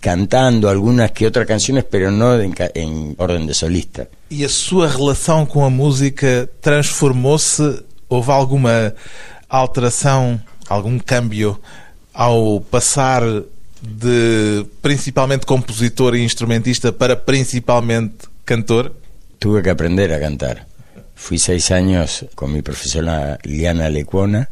cantando 0.00 0.68
algunas 0.68 1.12
que 1.12 1.26
otras 1.26 1.46
canciones, 1.46 1.84
pero 1.84 2.10
no 2.10 2.38
en, 2.40 3.14
orden 3.18 3.46
de 3.46 3.54
solista. 3.54 4.08
E 4.30 4.44
a 4.44 4.48
sua 4.48 4.88
relação 4.88 5.46
com 5.46 5.64
a 5.64 5.70
música 5.70 6.48
transformou-se? 6.60 7.82
Houve 8.08 8.30
alguma 8.30 8.94
alteração, 9.48 10.40
algum 10.68 10.98
câmbio 10.98 11.58
ao 12.14 12.60
passar 12.60 13.22
de 13.80 14.66
principalmente 14.82 15.46
compositor 15.46 16.16
e 16.16 16.22
instrumentista 16.22 16.92
para 16.92 17.16
principalmente 17.16 18.26
cantor? 18.44 18.92
Tuve 19.38 19.62
que 19.62 19.70
aprender 19.70 20.12
a 20.12 20.20
cantar. 20.20 20.66
Fui 21.14 21.38
seis 21.38 21.70
años 21.70 22.26
con 22.34 22.52
mi 22.52 22.62
profesora 22.62 23.38
Liana 23.42 23.88
Lecuona, 23.88 24.48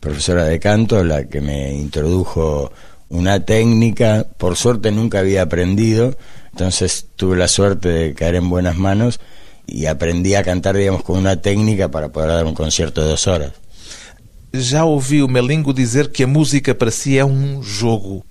profesora 0.00 0.44
de 0.44 0.58
canto, 0.58 1.02
la 1.04 1.24
que 1.24 1.40
me 1.40 1.72
introdujo 1.72 2.72
una 3.08 3.44
técnica. 3.44 4.26
Por 4.36 4.56
suerte 4.56 4.90
nunca 4.90 5.20
había 5.20 5.42
aprendido, 5.42 6.16
entonces 6.52 7.06
tuve 7.16 7.36
la 7.36 7.48
suerte 7.48 7.88
de 7.88 8.14
caer 8.14 8.36
en 8.36 8.48
buenas 8.48 8.76
manos 8.76 9.20
y 9.66 9.86
aprendí 9.86 10.34
a 10.34 10.44
cantar, 10.44 10.76
digamos, 10.76 11.02
con 11.02 11.18
una 11.18 11.40
técnica 11.40 11.90
para 11.90 12.08
poder 12.10 12.30
dar 12.30 12.46
un 12.46 12.54
concierto 12.54 13.02
de 13.02 13.08
dos 13.08 13.26
horas. 13.26 13.52
Já 14.52 14.84
ouvi 14.84 15.20
o 15.20 15.28
Melingo 15.28 15.72
dizer 15.74 16.10
que 16.10 16.24
a 16.24 16.26
música 16.26 16.74
para 16.74 16.90
si 16.90 17.18
é 17.18 17.24
um 17.24 17.62
jogo. 17.62 18.24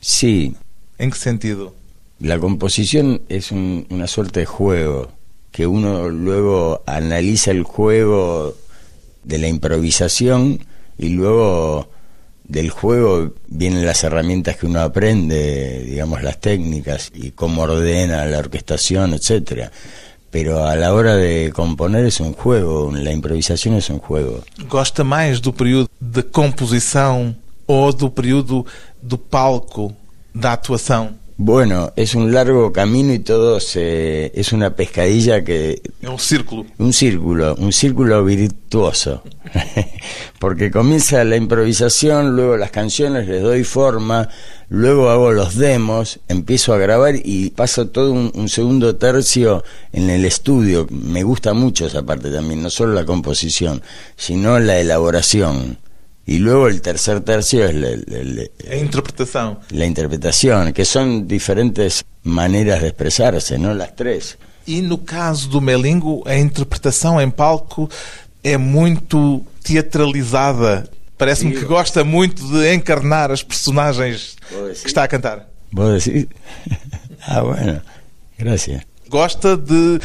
Sí, 0.00 0.54
Em 0.98 1.10
que 1.10 1.18
sentido? 1.18 1.74
La 2.20 2.38
composición 2.38 3.22
es 3.28 3.52
un- 3.52 3.86
una 3.90 4.06
suerte 4.06 4.40
de 4.40 4.46
juego, 4.46 5.10
que 5.50 5.66
uno 5.66 6.08
luego 6.08 6.82
analiza 6.86 7.50
el 7.50 7.62
juego 7.62 8.54
de 9.24 9.38
la 9.38 9.48
improvisación 9.48 10.60
y 10.98 11.10
luego 11.10 11.88
del 12.44 12.70
juego 12.70 13.32
vienen 13.48 13.84
las 13.84 14.04
herramientas 14.04 14.56
que 14.56 14.66
uno 14.66 14.80
aprende, 14.80 15.82
digamos 15.84 16.22
las 16.22 16.40
técnicas 16.40 17.10
y 17.14 17.32
cómo 17.32 17.62
ordena 17.62 18.24
la 18.24 18.38
orquestación, 18.38 19.12
etcétera. 19.14 19.70
Pero 20.30 20.64
a 20.64 20.76
la 20.76 20.94
hora 20.94 21.16
de 21.16 21.50
componer 21.52 22.04
es 22.06 22.20
un 22.20 22.32
juego, 22.34 22.92
la 22.92 23.12
improvisación 23.12 23.74
es 23.74 23.90
un 23.90 23.98
juego. 23.98 24.42
Gosta 24.68 25.02
mais 25.04 25.40
do 25.40 25.52
período 25.52 25.88
de 26.00 26.22
composição 26.22 27.34
ou 27.66 27.92
do 27.92 28.10
período 28.10 28.64
do 29.02 29.18
palco, 29.18 29.92
da 30.34 30.52
atuação? 30.52 31.10
Bueno, 31.38 31.92
es 31.96 32.14
un 32.14 32.32
largo 32.32 32.72
camino 32.72 33.12
y 33.12 33.18
todo 33.18 33.60
se, 33.60 34.32
es 34.34 34.54
una 34.54 34.74
pescadilla 34.74 35.44
que 35.44 35.82
um 36.02 36.18
círculo. 36.18 36.64
Un 36.78 36.94
círculo, 36.94 37.54
un 37.56 37.72
círculo 37.72 38.24
virtuoso. 38.24 39.22
Porque 40.38 40.70
comienza 40.70 41.22
la 41.24 41.36
improvisación, 41.36 42.34
luego 42.36 42.56
las 42.56 42.70
canciones 42.70 43.28
les 43.28 43.42
doy 43.42 43.64
forma, 43.64 44.30
luego 44.70 45.10
hago 45.10 45.30
los 45.32 45.56
demos, 45.56 46.20
empiezo 46.28 46.72
a 46.72 46.78
grabar 46.78 47.16
y 47.22 47.50
paso 47.50 47.88
todo 47.88 48.12
un, 48.12 48.32
un 48.34 48.48
segundo 48.48 48.96
tercio 48.96 49.62
en 49.92 50.08
el 50.08 50.24
estudio. 50.24 50.86
Me 50.90 51.22
gusta 51.22 51.52
mucho 51.52 51.86
esa 51.86 52.02
parte 52.02 52.30
también, 52.30 52.62
no 52.62 52.70
solo 52.70 52.94
la 52.94 53.04
composición, 53.04 53.82
sino 54.16 54.58
la 54.58 54.78
elaboración. 54.78 55.76
Y 56.26 56.38
luego 56.38 56.66
el 56.66 56.80
tercer 56.82 57.20
tercio 57.20 57.64
es 57.64 57.74
la- 57.74 57.90
la- 57.90 58.24
la- 58.24 58.72
A 58.72 58.76
interpretação. 58.76 59.58
la 59.70 59.84
interpretación, 59.86 60.72
que 60.72 60.84
son 60.84 61.28
diferentes 61.28 62.04
maneras 62.24 62.80
de 62.82 62.88
expresarse, 62.88 63.58
¿no? 63.58 63.72
Las 63.74 63.94
tres. 63.94 64.36
E 64.66 64.82
no 64.82 64.98
caso 64.98 65.48
do 65.48 65.60
Melingo, 65.60 66.24
a 66.26 66.34
interpretação 66.36 67.20
em 67.20 67.30
palco 67.30 67.88
é 68.42 68.56
muito 68.56 69.44
teatralizada. 69.62 70.88
Parece-me 71.16 71.52
que 71.52 71.64
gosta 71.64 72.02
muito 72.04 72.44
de 72.50 72.74
encarnar 72.74 73.30
as 73.30 73.42
personagens 73.42 74.36
Vou 74.50 74.68
que 74.70 74.86
está 74.86 75.04
a 75.04 75.08
cantar. 75.08 75.48
¿Vos 75.72 76.04
decís? 76.04 76.26
ah, 77.26 77.42
bueno, 77.42 77.80
gracias. 78.38 78.82
Gosta 79.08 79.56
de 79.56 80.00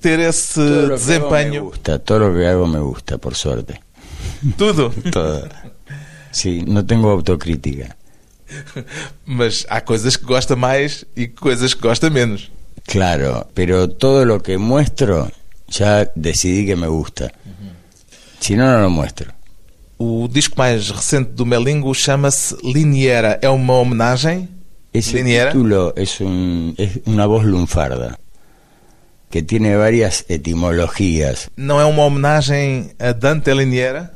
ter 0.00 0.18
esse 0.20 0.54
Todo 0.54 0.78
hago 0.78 0.88
me 0.88 0.94
desempenho. 0.94 1.64
gusta, 1.64 1.98
todo 1.98 2.18
lo 2.20 2.34
que 2.34 2.46
hago 2.46 2.66
me 2.66 2.78
gusta, 2.80 3.18
por 3.18 3.34
suerte. 3.34 3.80
Tudo. 4.56 4.90
Todo. 5.10 5.48
Sí, 6.30 6.62
no 6.66 6.84
tengo 6.84 7.10
autocrítica. 7.10 7.96
Mas 9.26 9.66
há 9.68 9.80
coisas 9.80 10.16
que 10.16 10.24
gosta 10.24 10.56
mais 10.56 11.04
e 11.16 11.28
coisas 11.28 11.74
que 11.74 11.82
gosta 11.82 12.08
menos. 12.10 12.50
Claro, 12.86 13.46
pero 13.54 13.88
todo 13.88 14.24
lo 14.24 14.40
que 14.42 14.56
muestro 14.56 15.30
ya 15.68 16.10
decidí 16.14 16.64
que 16.64 16.76
me 16.76 16.88
gusta. 16.88 17.30
Si 18.40 18.56
no, 18.56 18.64
no 18.72 18.82
lo 18.82 18.90
muestro. 18.90 19.32
O 19.98 20.28
disco 20.28 20.54
mais 20.56 20.88
recente 20.88 21.32
do 21.32 21.44
Melingo 21.44 21.92
chama-se 21.92 22.56
Liniera. 22.62 23.38
É 23.42 23.48
uma 23.50 23.74
homenagem? 23.74 24.48
Ese 24.94 25.18
Liniera. 25.18 25.50
título 25.50 25.92
un, 26.20 26.74
es 26.78 27.00
una 27.04 27.26
voz 27.26 27.44
lunfarda 27.44 28.18
que 29.30 29.42
tiene 29.42 29.76
varias 29.76 30.24
etimologías. 30.28 31.50
Não 31.56 31.78
é 31.80 31.84
uma 31.84 32.04
homenagem 32.04 32.92
a 32.98 33.12
Dante 33.12 33.52
Liniera? 33.52 34.14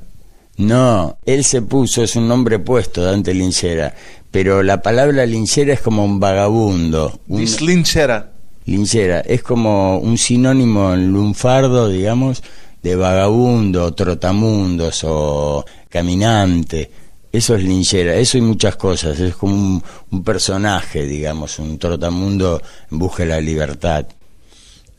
No, 0.57 1.19
él 1.25 1.45
se 1.45 1.63
puso, 1.63 2.03
es 2.03 2.15
un 2.17 2.29
nombre 2.29 2.59
puesto, 2.59 3.03
Dante 3.03 3.33
Linchera, 3.35 3.95
pero 4.31 4.63
la 4.63 4.83
palabra 4.83 5.27
linchera 5.27 5.75
es 5.75 5.81
como 5.81 6.05
un 6.05 6.21
vagabundo. 6.21 7.21
Un, 7.29 7.45
Linchera. 7.61 8.33
linchera 8.65 9.21
es 9.21 9.43
como 9.43 9.99
un 9.99 10.17
sinónimo 10.17 10.95
en 10.95 11.13
lunfardo, 11.13 11.89
digamos, 11.89 12.43
de 12.83 12.97
vagabundo, 12.97 13.93
trotamundos 13.95 15.05
o 15.05 15.65
caminante. 15.89 16.91
Eso 17.31 17.55
es 17.55 17.65
linchera, 17.65 18.15
eso 18.17 18.39
y 18.39 18.43
muchas 18.43 18.77
cosas. 18.77 19.19
Es 19.21 19.35
como 19.35 19.55
un, 19.55 19.83
un 20.11 20.25
personaje, 20.25 21.07
digamos, 21.07 21.59
un 21.59 21.79
trotamundo 21.79 22.61
en 22.91 22.99
busca 22.99 23.23
de 23.23 23.31
la 23.31 23.41
libertad. 23.41 24.07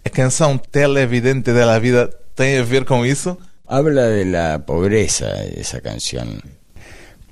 A 0.06 0.10
canção 0.10 0.58
Televidente 0.58 1.54
de 1.54 1.66
la 1.66 1.80
Vida 1.80 2.10
tem 2.36 2.58
a 2.58 2.64
ver 2.64 2.84
com 2.84 3.06
isso? 3.06 3.38
Habla 3.68 4.08
de 4.08 4.26
la 4.26 4.66
pobreza 4.66 5.42
esa 5.44 5.80
canción. 5.80 6.42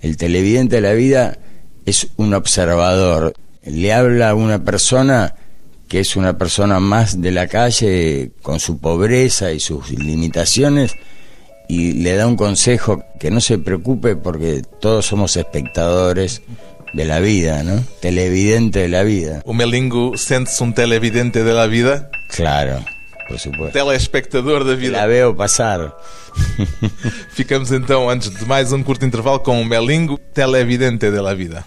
El 0.02 0.16
televidente 0.16 0.78
de 0.78 0.82
la 0.82 0.94
vida 0.94 1.38
es 1.86 2.08
un 2.16 2.34
observador. 2.34 3.34
Le 3.64 3.94
habla 3.94 4.30
a 4.30 4.36
una 4.36 4.64
persona 4.64 5.36
que 5.90 6.00
es 6.00 6.16
una 6.16 6.38
persona 6.38 6.80
más 6.80 7.22
de 7.22 7.32
la 7.32 7.48
calle 7.48 8.32
con 8.42 8.62
su 8.62 8.80
pobreza 8.80 9.52
y 9.52 9.60
sus 9.60 9.92
limitaciones 9.92 10.96
y 11.68 11.94
le 11.94 12.16
da 12.16 12.28
un 12.28 12.38
consejo 12.38 13.04
que 13.20 13.30
no 13.30 13.42
se 13.42 13.58
preocupe 13.58 14.16
porque 14.16 14.62
todos 14.80 15.06
somos 15.06 15.36
espectadores 15.36 16.42
de 16.94 17.06
la 17.06 17.20
vida, 17.20 17.64
¿no? 17.64 17.84
Televidente 18.00 18.80
de 18.80 18.88
la 18.88 19.04
vida. 19.04 19.44
Melingo 19.46 20.18
sente-se 20.18 20.64
um 20.64 20.74
televidente 20.74 21.44
de 21.44 21.54
la 21.54 21.68
vida? 21.68 22.10
Claro, 22.30 22.80
por 23.32 23.40
supuesto. 23.40 23.74
Telespectador 23.74 24.64
da 24.64 24.76
vida. 24.76 25.08
veo 25.08 25.34
pasar. 25.34 25.92
Ficamos 27.32 27.72
então, 27.72 28.10
antes 28.10 28.30
de 28.30 28.46
mais 28.46 28.74
um 28.74 28.84
curto 28.84 29.06
intervalo, 29.06 29.40
com 29.40 29.62
o 29.62 29.66
Melingo, 29.66 30.18
televidente 30.34 31.10
de 31.10 31.22
la 31.22 31.34
vida. 31.34 31.64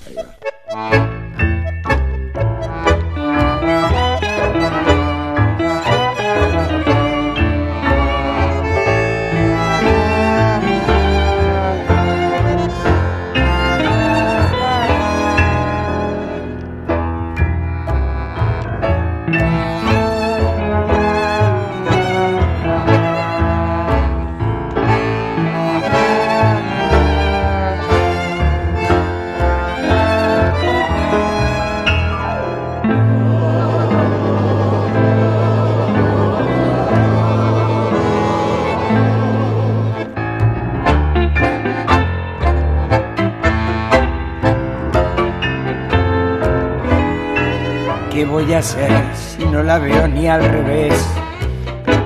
Voy 48.45 48.53
a 48.53 48.59
hacer 48.59 48.91
si 49.15 49.43
no 49.47 49.63
la 49.63 49.79
veo 49.79 50.07
ni 50.07 50.29
al 50.29 50.45
revés? 50.45 50.95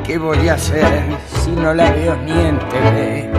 ¿Qué 0.06 0.18
voy 0.18 0.48
a 0.48 0.54
hacer 0.54 1.02
si 1.42 1.50
no 1.50 1.74
la 1.74 1.90
veo 1.90 2.16
ni 2.16 2.30
en 2.30 2.58
TV? 2.60 3.30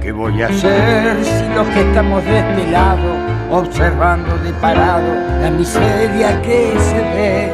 ¿Qué 0.00 0.12
voy 0.12 0.40
a 0.40 0.46
hacer 0.46 1.22
si 1.22 1.54
los 1.54 1.68
que 1.68 1.82
estamos 1.82 2.24
de 2.24 2.38
este 2.38 2.70
lado, 2.70 3.16
observando 3.50 4.34
de 4.38 4.50
parado 4.54 5.12
la 5.42 5.50
miseria 5.50 6.40
que 6.40 6.74
se 6.78 7.00
ve 7.14 7.52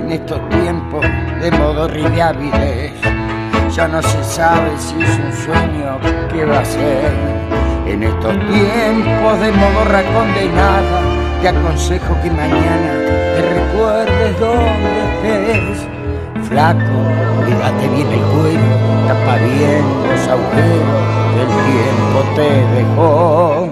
en 0.00 0.12
estos 0.12 0.40
tiempos 0.48 1.04
de 1.42 1.50
modo 1.50 1.84
avidez? 1.84 2.92
Ya 3.76 3.88
no 3.88 4.00
se 4.00 4.24
sabe 4.24 4.70
si 4.78 5.02
es 5.02 5.18
un 5.18 5.32
sueño, 5.34 5.98
¿qué 6.32 6.46
va 6.46 6.60
a 6.60 6.64
ser? 6.64 7.12
En 7.86 8.02
estos 8.02 8.32
tiempos 8.32 9.40
de 9.40 9.52
modorra 9.52 10.02
condenada, 10.14 10.97
te 11.40 11.48
aconsejo 11.48 12.16
que 12.22 12.30
mañana 12.30 12.92
te 13.34 13.42
recuerdes 13.42 14.40
dónde 14.40 15.52
estés. 15.52 15.86
Flaco, 16.48 16.80
cuídate 17.44 17.88
bien 17.88 18.08
el 18.08 18.20
cuero, 18.20 18.70
tapa 19.06 19.36
bien 19.36 19.84
los 20.08 20.28
agujeros 20.28 21.02
que 21.34 21.40
el 21.42 21.48
tiempo 21.68 22.18
te 22.34 22.50
dejó. 22.76 23.68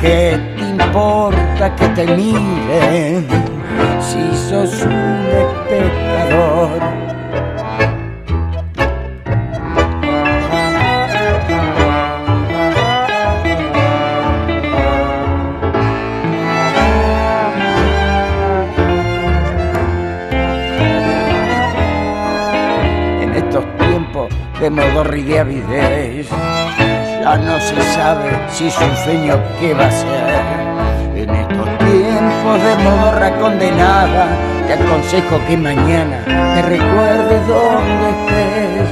¿Qué 0.00 0.38
te 0.56 0.62
importa 0.62 1.74
que 1.76 1.88
te 1.88 2.04
miren 2.14 3.26
si 4.00 4.22
sos 4.48 4.82
un 4.82 5.26
espectador? 5.42 7.13
De 24.64 24.70
modorri 24.70 25.22
de 25.24 25.40
avidez. 25.40 26.26
Ya 27.22 27.36
no 27.36 27.60
se 27.60 27.82
sabe 27.94 28.30
si 28.48 28.68
es 28.68 28.78
un 28.78 28.96
sueño 28.96 29.34
que 29.60 29.74
va 29.74 29.86
a 29.88 29.90
ser. 29.90 30.40
En 31.16 31.28
estos 31.28 31.68
tiempos 31.84 32.56
de 32.66 32.74
modorra 32.82 33.30
condenada, 33.38 34.26
te 34.66 34.72
aconsejo 34.72 35.38
que 35.46 35.56
mañana 35.58 36.16
me 36.26 36.62
recuerdes 36.62 37.40
dónde 37.46 38.06
estés. 38.14 38.88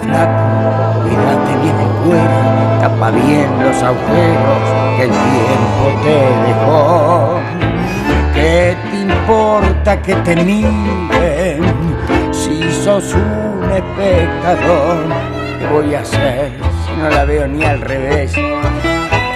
Flaco, 0.00 1.02
cuídate 1.02 1.52
bien 1.62 1.78
el 1.86 1.92
cuero, 2.02 2.38
tapa 2.80 3.10
bien 3.10 3.50
los 3.64 3.82
agujeros 3.82 4.62
que 4.96 5.02
el 5.02 5.10
tiempo 5.10 5.84
te 6.04 6.16
dejó. 6.46 7.40
¿Qué 8.34 8.76
te 8.90 8.96
importa 8.96 10.00
que 10.00 10.14
te 10.14 10.36
miren 10.36 11.60
si 12.32 12.62
sos 12.82 13.12
un 13.12 13.55
espectador. 13.76 14.96
¿Qué 15.58 15.66
voy 15.66 15.94
a 15.94 16.00
hacer 16.00 16.50
si 16.84 16.96
no 16.96 17.10
la 17.10 17.24
veo 17.24 17.46
ni 17.46 17.64
al 17.64 17.80
revés? 17.80 18.32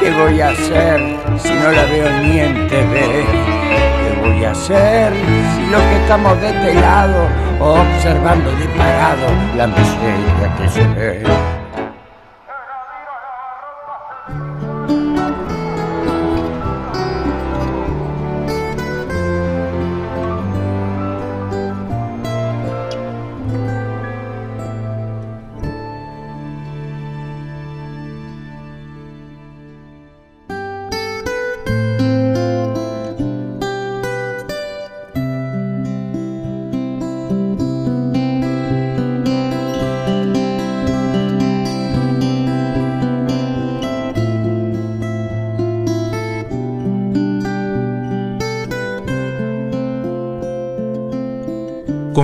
¿Qué 0.01 0.11
voy 0.11 0.41
a 0.41 0.49
hacer 0.49 1.01
si 1.39 1.55
no 1.55 1.71
la 1.71 1.85
veo 1.85 2.11
ni 2.23 2.41
en 2.41 2.69
TV? 2.69 3.01
¿Qué 3.01 4.21
voy 4.21 4.45
a 4.45 4.51
hacer 4.53 5.13
si 5.13 5.71
lo 5.71 5.79
que 5.79 5.97
estamos 6.03 6.41
de 6.41 6.49
este 6.49 6.75
lado, 6.75 7.29
observando 7.61 8.51
de 8.53 8.67
parado 8.77 9.27
la 9.57 9.67
miseria 9.67 10.57
que 10.59 10.69
se 10.69 10.87
ve? 10.89 11.50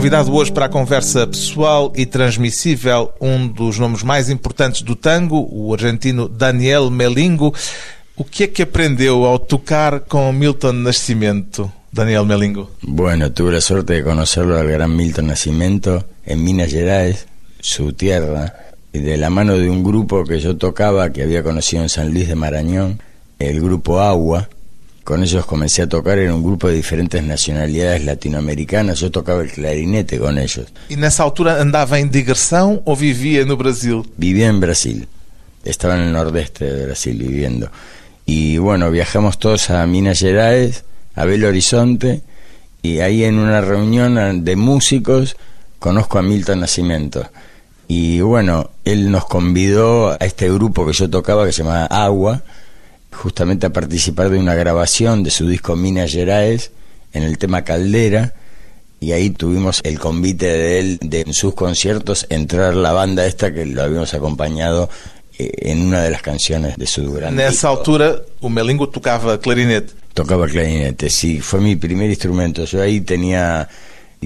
Convidado 0.06 0.32
hoje 0.36 0.52
para 0.52 0.66
a 0.66 0.68
conversa 0.68 1.26
pessoal 1.26 1.92
e 1.96 2.06
transmissível, 2.06 3.12
um 3.20 3.48
dos 3.48 3.76
nomes 3.76 4.04
mais 4.04 4.30
importantes 4.30 4.82
do 4.82 4.94
tango, 4.94 5.48
o 5.50 5.74
argentino 5.74 6.28
Daniel 6.28 6.92
Melingo. 6.92 7.52
O 8.16 8.22
que 8.22 8.44
é 8.44 8.46
que 8.46 8.62
aprendeu 8.62 9.24
ao 9.24 9.40
tocar 9.40 10.02
com 10.02 10.32
Milton 10.32 10.74
Nascimento, 10.74 11.72
Daniel 11.92 12.24
Melingo? 12.24 12.70
Bueno, 12.82 13.32
tuve 13.32 13.50
la 13.50 13.60
suerte 13.60 13.94
de 13.94 14.04
conocerlo 14.04 14.56
al 14.56 14.68
gran 14.68 14.94
Milton 14.94 15.26
Nascimento 15.26 16.04
en 16.24 16.44
Minas 16.44 16.70
Gerais, 16.70 17.26
su 17.58 17.92
tierra, 17.92 18.54
de 18.92 19.16
la 19.16 19.28
mano 19.28 19.56
de 19.56 19.68
un 19.68 19.82
grupo 19.82 20.22
que 20.22 20.38
yo 20.38 20.56
tocaba, 20.56 21.10
que 21.10 21.24
había 21.24 21.42
conocido 21.42 21.82
en 21.82 21.88
San 21.88 22.12
Luis 22.12 22.28
de 22.28 22.36
Marañón, 22.36 23.00
el 23.40 23.60
grupo 23.60 23.98
Agua, 23.98 24.48
con 25.06 25.22
ellos 25.22 25.46
comencé 25.46 25.82
a 25.82 25.88
tocar, 25.88 26.18
en 26.18 26.32
un 26.32 26.42
grupo 26.42 26.66
de 26.66 26.74
diferentes 26.74 27.22
nacionalidades 27.22 28.04
latinoamericanas, 28.04 28.98
yo 28.98 29.12
tocaba 29.12 29.40
el 29.40 29.52
clarinete 29.52 30.18
con 30.18 30.36
ellos. 30.36 30.66
¿Y 30.88 31.00
esa 31.00 31.22
altura 31.22 31.60
andaba 31.60 32.00
en 32.00 32.10
digresión 32.10 32.82
o 32.84 32.96
vivía 32.96 33.42
en 33.42 33.56
Brasil? 33.56 34.02
Vivía 34.16 34.48
en 34.48 34.58
Brasil, 34.58 35.06
estaba 35.64 35.94
en 35.94 36.00
el 36.00 36.12
nordeste 36.12 36.64
de 36.64 36.86
Brasil 36.86 37.16
viviendo. 37.18 37.70
Y 38.26 38.58
bueno, 38.58 38.90
viajamos 38.90 39.38
todos 39.38 39.70
a 39.70 39.86
Minas 39.86 40.18
Gerais, 40.18 40.82
a 41.14 41.24
Belo 41.24 41.46
Horizonte, 41.46 42.22
y 42.82 42.98
ahí 42.98 43.22
en 43.22 43.38
una 43.38 43.60
reunión 43.60 44.44
de 44.44 44.56
músicos 44.56 45.36
conozco 45.78 46.18
a 46.18 46.22
Milton 46.22 46.58
Nascimento. 46.58 47.30
Y 47.86 48.22
bueno, 48.22 48.70
él 48.84 49.12
nos 49.12 49.26
convidó 49.26 50.10
a 50.10 50.16
este 50.16 50.52
grupo 50.52 50.84
que 50.84 50.94
yo 50.94 51.08
tocaba 51.08 51.46
que 51.46 51.52
se 51.52 51.62
llama 51.62 51.86
Agua, 51.86 52.42
justamente 53.16 53.66
a 53.66 53.72
participar 53.72 54.30
de 54.30 54.38
una 54.38 54.54
grabación 54.54 55.22
de 55.22 55.30
su 55.30 55.48
disco 55.48 55.74
Minas 55.76 56.12
Gerais 56.12 56.70
en 57.12 57.22
el 57.22 57.38
tema 57.38 57.64
Caldera 57.64 58.34
y 59.00 59.12
ahí 59.12 59.30
tuvimos 59.30 59.80
el 59.84 59.98
convite 59.98 60.46
de 60.46 60.78
él 60.78 60.98
de 61.02 61.22
en 61.22 61.34
sus 61.34 61.54
conciertos 61.54 62.26
entrar 62.30 62.74
la 62.74 62.92
banda 62.92 63.26
esta 63.26 63.52
que 63.52 63.66
lo 63.66 63.82
habíamos 63.82 64.14
acompañado 64.14 64.88
eh, 65.38 65.50
en 65.70 65.86
una 65.86 66.02
de 66.02 66.10
las 66.10 66.22
canciones 66.22 66.76
de 66.76 66.86
su 66.86 67.12
gran 67.12 67.34
Nessa 67.36 67.68
altura 67.68 68.16
o 68.40 68.48
Melingo 68.48 68.88
tocaba 68.88 69.38
clarinete. 69.38 69.92
Tocaba 70.14 70.46
clarinete, 70.46 71.10
sí, 71.10 71.40
fue 71.40 71.60
mi 71.60 71.76
primer 71.76 72.08
instrumento. 72.08 72.64
Yo 72.64 72.80
ahí 72.80 73.02
tenía 73.02 73.68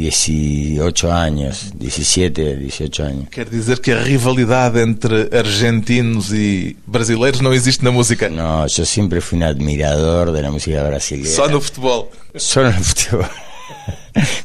18 0.00 1.12
años, 1.12 1.72
17, 1.74 2.56
18 2.56 3.04
años. 3.04 3.28
Quer 3.28 3.50
dizer 3.50 3.80
que 3.80 3.92
a 3.92 4.02
rivalidade 4.02 4.80
entre 4.80 5.28
argentinos 5.36 6.32
e 6.32 6.76
brasileiros 6.86 7.40
não 7.40 7.52
existe 7.52 7.84
na 7.84 7.90
música? 7.90 8.28
No, 8.30 8.66
yo 8.66 8.86
siempre 8.86 9.20
fui 9.20 9.36
un 9.36 9.44
admirador 9.44 10.32
de 10.32 10.40
la 10.40 10.50
música 10.50 10.82
brasileña. 10.82 11.34
Só 11.34 11.48
no 11.48 11.60
futebol? 11.60 12.08
Solo 12.34 12.72
no 12.72 12.82
futebol. 12.82 13.28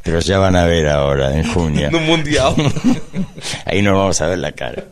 Pero 0.03 0.19
ya 0.19 0.39
van 0.39 0.55
a 0.55 0.65
ver 0.65 0.87
ahora, 0.87 1.37
en 1.37 1.51
junio. 1.51 1.89
No 1.89 1.99
Mundial. 1.99 2.55
Ahí 3.65 3.81
nos 3.81 3.93
vamos 3.93 4.21
a 4.21 4.27
ver 4.27 4.39
la 4.39 4.51
cara. 4.51 4.85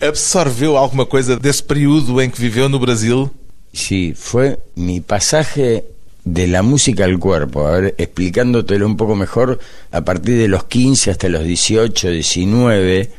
Absorveu 0.00 0.76
alguma 0.76 1.04
coisa 1.04 1.36
desse 1.36 1.62
período 1.62 2.20
em 2.22 2.30
que 2.30 2.40
viveu 2.40 2.68
no 2.68 2.78
Brasil? 2.78 3.28
Sí, 3.72 4.14
fue 4.16 4.58
mi 4.76 5.00
pasaje 5.00 5.84
de 6.32 6.46
la 6.46 6.62
música 6.62 7.04
al 7.04 7.18
cuerpo, 7.18 7.66
a 7.66 7.80
ver, 7.80 7.94
explicándotelo 7.96 8.86
un 8.86 8.96
poco 8.96 9.16
mejor, 9.16 9.58
a 9.90 10.02
partir 10.02 10.36
de 10.36 10.48
los 10.48 10.64
15 10.64 11.10
hasta 11.10 11.28
los 11.28 11.42
18, 11.42 12.10
19, 12.10 13.10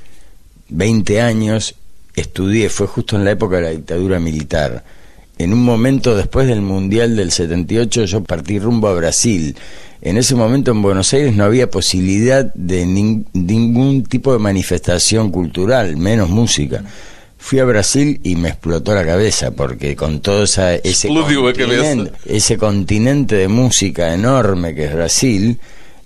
20 0.70 1.22
años, 1.22 1.76
estudié, 2.16 2.70
fue 2.70 2.86
justo 2.86 3.16
en 3.16 3.26
la 3.26 3.32
época 3.32 3.56
de 3.58 3.62
la 3.64 3.70
dictadura 3.70 4.20
militar. 4.20 4.84
En 5.40 5.54
un 5.54 5.64
momento 5.64 6.16
después 6.16 6.48
del 6.48 6.62
Mundial 6.62 7.16
del 7.16 7.32
78 7.32 8.06
yo 8.06 8.24
partí 8.24 8.60
rumbo 8.60 8.90
a 8.90 8.94
Brasil. 8.94 9.56
En 10.02 10.18
ese 10.18 10.36
momento 10.36 10.72
en 10.72 10.82
Buenos 10.82 11.12
Aires 11.14 11.36
no 11.36 11.46
había 11.46 11.70
posibilidad 11.70 12.54
de 12.54 12.86
ningún 12.86 14.04
tipo 14.04 14.34
de 14.34 14.40
manifestación 14.40 15.32
cultural, 15.32 15.98
menos 15.98 16.30
música 16.30 16.84
fui 17.40 17.58
a 17.60 17.66
Brasil 17.66 18.20
y 18.24 18.36
me 18.36 18.50
explotó 18.50 18.94
la 18.94 19.06
cabeza 19.06 19.52
porque 19.52 19.96
con 19.96 20.20
todo 20.20 20.44
esa, 20.44 20.76
ese, 20.76 21.08
continente, 21.08 22.12
ese 22.26 22.58
continente 22.58 23.36
de 23.38 23.48
música 23.48 24.14
enorme 24.14 24.76
que 24.76 24.86
es 24.86 24.94
Brasil, 24.94 25.60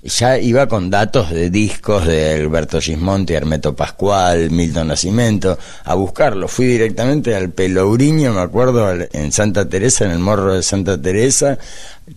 ya 0.04 0.38
iba 0.38 0.68
con 0.68 0.90
datos 0.90 1.32
de 1.32 1.50
discos 1.50 2.06
de 2.06 2.36
Alberto 2.36 2.80
Gismonti, 2.80 3.34
Hermeto 3.34 3.76
Pascual, 3.76 4.52
Milton 4.52 4.90
Nacimiento, 4.90 5.58
a 5.86 5.96
buscarlo. 5.96 6.48
Fui 6.48 6.66
directamente 6.66 7.34
al 7.36 7.50
Pelourinho, 7.50 8.34
me 8.34 8.42
acuerdo, 8.42 8.92
en 9.12 9.32
Santa 9.32 9.68
Teresa, 9.68 10.06
en 10.06 10.12
el 10.12 10.20
morro 10.20 10.54
de 10.54 10.64
Santa 10.64 11.02
Teresa, 11.02 11.58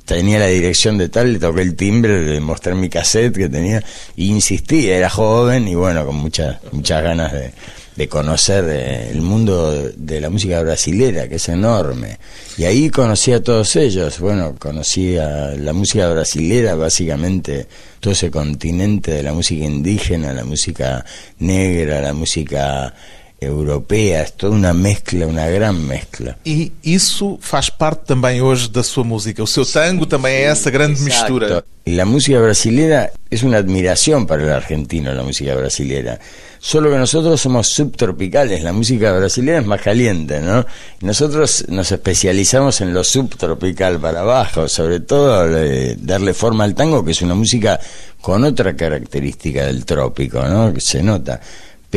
tenía 0.05 0.41
la 0.41 0.47
dirección 0.47 0.99
de 0.99 1.09
tal, 1.09 1.33
le 1.33 1.39
toqué 1.39 1.63
el 1.63 1.75
timbre, 1.75 2.23
le 2.23 2.41
mostré 2.41 2.75
mi 2.75 2.89
cassette 2.89 3.37
que 3.37 3.49
tenía, 3.49 3.79
e 3.79 3.83
insistí, 4.25 4.89
era 4.89 5.09
joven 5.09 5.69
y 5.69 5.75
bueno, 5.75 6.05
con 6.05 6.17
muchas, 6.17 6.59
muchas 6.73 7.03
ganas 7.03 7.33
de 7.33 7.53
de 7.97 8.09
conocer 8.09 8.65
eh, 8.69 9.11
el 9.11 9.23
mundo 9.23 9.91
de 9.97 10.21
la 10.21 10.31
música 10.31 10.63
brasilera, 10.63 11.29
que 11.29 11.37
es 11.37 11.49
enorme. 11.49 12.19
Y 12.59 12.65
ahí 12.65 12.91
conocí 12.91 13.33
a 13.33 13.43
todos 13.43 13.75
ellos. 13.77 14.21
Bueno, 14.21 14.55
conocí 14.59 15.17
a 15.17 15.55
la 15.57 15.73
música 15.73 16.09
brasilera, 16.09 16.75
básicamente 16.75 17.67
todo 18.01 18.13
ese 18.13 18.31
continente 18.31 19.13
de 19.13 19.23
la 19.23 19.33
música 19.33 19.65
indígena, 19.65 20.33
la 20.33 20.45
música 20.45 21.05
negra, 21.39 22.01
la 22.03 22.13
música 22.13 22.95
europea, 23.47 24.23
es 24.23 24.33
toda 24.35 24.55
una 24.55 24.73
mezcla, 24.73 25.27
una 25.27 25.49
gran 25.49 25.81
mezcla. 25.87 26.37
E 26.45 26.73
isso 26.85 27.39
faz 27.41 27.71
parte 27.71 28.05
também 28.07 28.41
hoje 28.41 28.69
da 28.69 28.83
sua 28.83 29.05
música. 29.05 29.43
O 29.43 29.47
seu 29.47 29.65
tango 29.65 30.07
também 30.07 30.35
é 30.35 30.43
essa 30.43 30.71
grande 30.71 31.01
Exacto. 31.01 31.33
mistura. 31.33 31.65
Y 31.85 31.93
la 31.93 32.05
música 32.05 32.41
brasilera 32.41 33.13
es 33.31 33.45
una 33.45 33.59
admiración 33.59 34.27
para 34.27 34.43
el 34.43 34.51
argentino, 34.51 35.13
la 35.15 35.23
música 35.23 35.55
brasilera. 35.55 36.19
Solo 36.59 36.91
que 36.91 36.97
nosotros 36.97 37.41
somos 37.41 37.69
subtropicales, 37.69 38.65
la 38.65 38.73
música 38.73 39.13
brasilera 39.13 39.61
es 39.61 39.67
más 39.67 39.81
caliente, 39.81 40.41
¿no? 40.41 40.67
Y 41.01 41.07
nosotros 41.07 41.65
nos 41.69 41.93
especializamos 41.93 42.81
en 42.81 42.93
lo 42.93 43.05
subtropical 43.05 44.01
para 44.01 44.23
abajo, 44.23 44.69
sobre 44.69 44.99
todo 45.01 45.47
eh, 45.57 45.97
darle 46.01 46.35
forma 46.35 46.65
al 46.65 46.75
tango, 46.75 47.05
que 47.05 47.13
es 47.13 47.23
una 47.23 47.37
música 47.37 47.79
con 48.21 48.43
otra 48.43 48.75
característica 48.75 49.67
del 49.67 49.85
trópico, 49.85 50.43
¿no? 50.43 50.75
Que 50.75 50.81
se 50.81 51.05
nota 51.05 51.41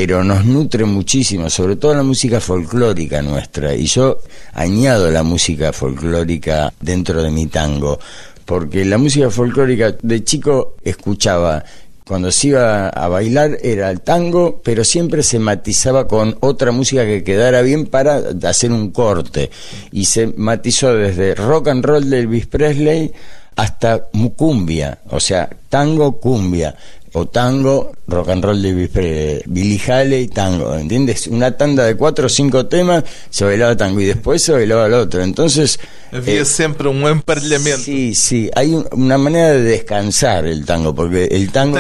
pero 0.02 0.24
nos 0.24 0.46
nutre 0.46 0.86
muchísimo, 0.86 1.50
sobre 1.50 1.76
todo 1.76 1.94
la 1.94 2.04
música 2.04 2.40
folclórica 2.40 3.22
nuestra. 3.22 3.76
Y 3.76 3.86
yo 3.86 4.20
añado 4.54 5.12
la 5.12 5.24
música 5.24 5.74
folclórica 5.74 6.72
dentro 6.80 7.22
de 7.22 7.30
mi 7.30 7.48
tango, 7.48 8.00
porque 8.46 8.86
la 8.86 8.98
música 8.98 9.30
folclórica 9.30 9.98
de 10.02 10.24
chico 10.24 10.76
escuchaba 10.86 11.66
cuando 12.08 12.32
se 12.32 12.48
iba 12.48 12.88
a 12.88 13.10
bailar 13.10 13.58
era 13.62 13.92
el 13.92 14.00
tango, 14.00 14.62
pero 14.64 14.86
siempre 14.86 15.22
se 15.22 15.38
matizaba 15.38 16.08
con 16.08 16.38
otra 16.40 16.72
música 16.72 17.04
que 17.04 17.22
quedara 17.22 17.62
bien 17.62 17.86
para 17.86 18.22
hacer 18.44 18.72
un 18.72 18.92
corte. 18.92 19.52
Y 19.92 20.06
se 20.06 20.28
matizó 20.28 20.96
desde 20.96 21.36
rock 21.36 21.68
and 21.68 21.84
roll 21.84 22.10
de 22.10 22.20
Elvis 22.20 22.48
Presley 22.48 23.12
hasta 23.60 24.06
cumbia, 24.38 25.00
o 25.10 25.20
sea, 25.20 25.50
tango 25.68 26.22
cumbia 26.22 26.74
o 27.14 27.26
tango, 27.28 27.92
rock 28.08 28.30
and 28.30 28.44
roll 28.44 28.62
de 28.62 28.88
Presley, 28.88 29.42
Billy 29.46 29.82
Haley, 29.88 30.28
tango, 30.28 30.76
¿entiendes? 30.76 31.28
Una 31.28 31.56
tanda 31.58 31.86
de 31.86 31.96
cuatro 31.96 32.28
o 32.28 32.30
cinco 32.30 32.66
temas 32.68 33.04
se 33.30 33.46
bailaba 33.46 33.76
tango 33.76 34.00
y 34.02 34.06
después 34.06 34.42
se 34.42 34.52
bailaba 34.52 34.86
el 34.88 34.94
otro. 34.94 35.22
Entonces 35.24 35.80
Havia 36.12 36.42
eh, 36.42 36.46
sempre 36.46 36.88
um 36.88 37.08
emparelhamento. 37.08 37.80
Sí, 37.80 38.14
sí, 38.16 38.50
hay 38.56 38.74
un- 38.74 38.88
una 38.92 39.18
manera 39.18 39.50
de 39.50 39.62
descansar 39.64 40.46
el 40.46 40.66
tango, 40.66 40.94
porque 40.94 41.26
el 41.26 41.52
tango 41.52 41.78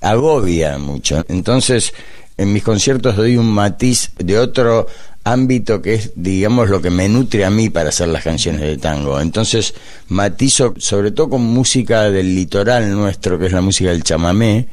agobia 0.00 0.78
mucho. 0.78 1.24
Entonces, 1.28 1.92
en 2.36 2.52
mis 2.52 2.62
conciertos 2.62 3.16
doy 3.16 3.36
un 3.36 3.50
matiz 3.50 4.10
de 4.18 4.38
otro 4.38 4.86
ámbito 5.24 5.82
que 5.82 5.94
es, 5.94 6.12
digamos, 6.14 6.70
lo 6.70 6.80
que 6.80 6.90
me 6.90 7.08
nutre 7.08 7.44
a 7.44 7.50
mí 7.50 7.70
para 7.70 7.90
hacer 7.90 8.08
las 8.08 8.24
canciones 8.24 8.62
de 8.62 8.78
tango. 8.78 9.20
Entonces, 9.20 9.74
matizo 10.08 10.74
sobre 10.78 11.10
todo 11.10 11.30
con 11.30 11.42
música 11.42 12.10
del 12.10 12.34
litoral 12.34 12.90
nuestro, 12.92 13.38
que 13.38 13.46
es 13.46 13.52
la 13.52 13.60
música 13.60 13.90
del 13.90 14.02
chamamé, 14.02 14.66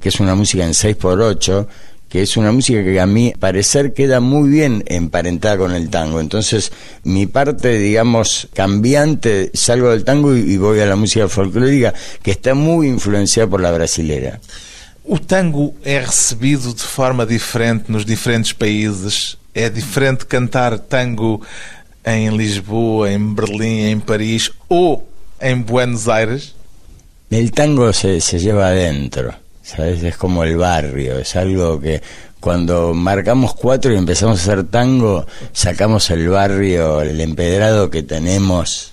que 0.00 0.08
es 0.08 0.20
una 0.20 0.34
música 0.34 0.64
en 0.64 0.72
6x8, 0.72 1.66
que 2.08 2.22
es 2.22 2.36
una 2.36 2.52
música 2.52 2.82
que 2.82 2.98
a 3.00 3.06
mí 3.06 3.34
parecer 3.38 3.92
queda 3.92 4.20
muy 4.20 4.48
bien 4.48 4.82
emparentada 4.86 5.58
con 5.58 5.72
el 5.72 5.90
tango. 5.90 6.20
Entonces, 6.20 6.72
mi 7.04 7.26
parte, 7.26 7.78
digamos, 7.78 8.48
cambiante, 8.54 9.50
salgo 9.52 9.90
del 9.90 10.04
tango 10.04 10.34
y, 10.34 10.56
voy 10.56 10.80
a 10.80 10.86
la 10.86 10.96
música 10.96 11.28
folclórica, 11.28 11.92
que 12.22 12.30
está 12.30 12.54
muy 12.54 12.88
influenciada 12.88 13.48
por 13.48 13.60
la 13.60 13.72
brasilera. 13.72 14.40
O 15.10 15.18
tango 15.18 15.74
é 15.82 15.98
recebido 16.00 16.74
de 16.74 16.82
forma 16.82 17.24
diferente 17.24 17.90
nos 17.90 18.04
diferentes 18.04 18.52
países. 18.52 19.38
É 19.58 19.68
diferente 19.68 20.24
cantar 20.24 20.78
tango 20.78 21.42
em 22.04 22.30
Lisboa, 22.30 23.10
em 23.10 23.34
Berlim, 23.34 23.90
em 23.90 23.98
Paris 23.98 24.52
ou 24.68 25.04
em 25.40 25.60
Buenos 25.60 26.08
Aires. 26.08 26.54
El 27.28 27.50
tango 27.50 27.92
se, 27.92 28.20
se 28.20 28.38
lleva 28.38 28.68
adentro, 28.68 29.34
¿sabes? 29.60 30.04
Es 30.04 30.16
como 30.16 30.44
el 30.44 30.56
barrio, 30.56 31.18
es 31.18 31.34
algo 31.34 31.80
que 31.80 32.00
cuando 32.38 32.94
marcamos 32.94 33.52
cuatro 33.52 33.92
y 33.92 33.96
empezamos 33.96 34.38
a 34.38 34.42
hacer 34.42 34.62
tango, 34.68 35.26
sacamos 35.52 36.08
el 36.10 36.28
barrio, 36.28 37.02
el 37.02 37.20
empedrado 37.20 37.90
que 37.90 38.04
tenemos 38.04 38.92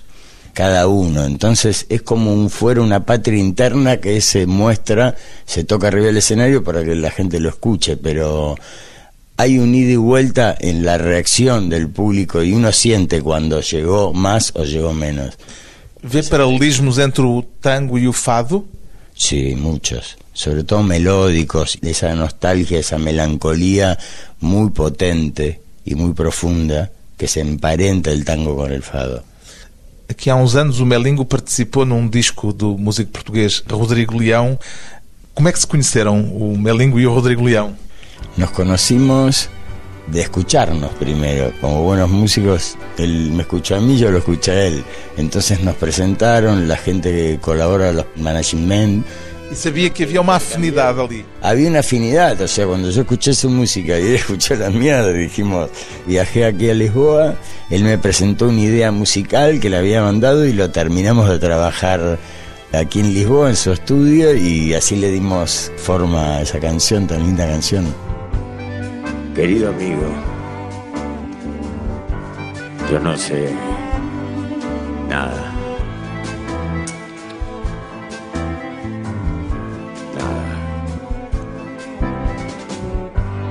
cada 0.52 0.88
uno. 0.88 1.24
Entonces 1.24 1.86
es 1.90 2.02
como 2.02 2.34
un 2.34 2.50
fuera 2.50 2.80
una 2.80 3.06
patria 3.06 3.38
interna 3.38 3.98
que 3.98 4.20
se 4.20 4.46
muestra, 4.46 5.14
se 5.44 5.62
toca 5.62 5.86
arriba 5.86 6.06
del 6.06 6.16
escenario 6.16 6.64
para 6.64 6.82
que 6.82 6.96
la 6.96 7.12
gente 7.12 7.38
lo 7.38 7.50
escuche, 7.50 7.96
pero 7.96 8.56
hay 9.36 9.58
un 9.58 9.74
ida 9.74 9.92
y 9.92 9.96
vuelta 9.96 10.56
en 10.58 10.84
la 10.84 10.98
reacción 10.98 11.68
del 11.68 11.88
público 11.88 12.42
y 12.42 12.52
uno 12.52 12.72
siente 12.72 13.20
cuando 13.20 13.60
llegó 13.60 14.12
más 14.12 14.52
o 14.54 14.64
llegó 14.64 14.94
menos. 14.94 15.36
Vê 16.02 16.22
paralelismos 16.22 16.98
entre 16.98 17.24
o 17.24 17.42
tango 17.60 17.98
e 17.98 18.06
o 18.06 18.12
fado? 18.12 18.64
Sí, 19.14 19.56
muchos. 19.56 20.16
Sobre 20.32 20.62
todo 20.62 20.82
melódicos, 20.82 21.78
esa 21.82 22.14
nostalgia, 22.14 22.78
esa 22.78 22.98
melancolía 22.98 23.98
muy 24.40 24.70
potente 24.70 25.60
y 25.84 25.94
muy 25.94 26.12
profunda 26.12 26.90
que 27.16 27.26
se 27.26 27.40
emparenta 27.40 28.10
el 28.12 28.24
tango 28.24 28.54
con 28.56 28.72
el 28.72 28.82
fado. 28.82 29.24
Aqui 30.08 30.30
há 30.30 30.36
uns 30.36 30.54
anos 30.54 30.78
o 30.78 30.86
Melingo 30.86 31.24
participou 31.24 31.84
num 31.84 32.06
disco 32.06 32.52
do 32.52 32.78
músico 32.78 33.10
português 33.10 33.62
Rodrigo 33.68 34.16
Leão. 34.16 34.56
Como 35.34 35.48
é 35.48 35.52
que 35.52 35.58
se 35.58 35.66
conheceram 35.66 36.20
o 36.36 36.56
Melingo 36.56 37.00
e 37.00 37.06
o 37.06 37.12
Rodrigo 37.12 37.42
Leão? 37.42 37.74
Nos 38.36 38.50
conocimos 38.50 39.48
de 40.06 40.20
escucharnos 40.20 40.92
primero. 40.94 41.52
Como 41.60 41.82
buenos 41.82 42.10
músicos, 42.10 42.76
él 42.98 43.30
me 43.32 43.42
escuchó 43.42 43.76
a 43.76 43.80
mí, 43.80 43.98
yo 43.98 44.10
lo 44.10 44.18
escuché 44.18 44.50
a 44.52 44.64
él. 44.66 44.84
Entonces 45.16 45.60
nos 45.60 45.74
presentaron, 45.76 46.68
la 46.68 46.76
gente 46.76 47.10
que 47.10 47.38
colabora, 47.40 47.92
los 47.92 48.06
management. 48.16 49.06
E 49.50 49.54
sabia 49.54 49.90
que 49.90 50.02
havia 50.02 50.20
uma 50.20 50.36
afinidade 50.36 51.00
ali. 51.00 51.24
Había 51.40 51.68
una 51.68 51.78
afinidad, 51.78 52.40
o 52.40 52.48
sea, 52.48 52.66
cuando 52.66 52.90
yo 52.90 53.02
escuché 53.02 53.32
su 53.32 53.48
música 53.48 53.96
y 53.98 54.02
él 54.02 54.14
escuchó 54.16 54.56
la 54.56 54.70
mía, 54.70 55.06
dijimos, 55.06 55.70
viajé 56.04 56.44
aquí 56.44 56.68
a 56.68 56.74
Lisboa, 56.74 57.36
él 57.70 57.84
me 57.84 57.96
presentó 57.96 58.48
una 58.48 58.60
idea 58.60 58.90
musical 58.90 59.60
que 59.60 59.70
le 59.70 59.76
había 59.76 60.02
mandado 60.02 60.44
y 60.44 60.52
lo 60.52 60.70
terminamos 60.70 61.28
de 61.28 61.38
trabajar 61.38 62.18
aquí 62.72 62.98
en 62.98 63.14
Lisboa, 63.14 63.50
en 63.50 63.56
su 63.56 63.70
estudio, 63.70 64.34
y 64.34 64.74
así 64.74 64.96
le 64.96 65.12
dimos 65.12 65.70
forma 65.76 66.38
a 66.38 66.42
esa 66.42 66.58
canción, 66.58 67.06
tan 67.06 67.22
linda 67.22 67.46
canción. 67.46 68.05
Querido 69.36 69.68
amigo, 69.68 70.08
yo 72.90 72.98
no 73.00 73.14
sé 73.18 73.54
nada. 75.10 75.52
Nada. 80.16 80.56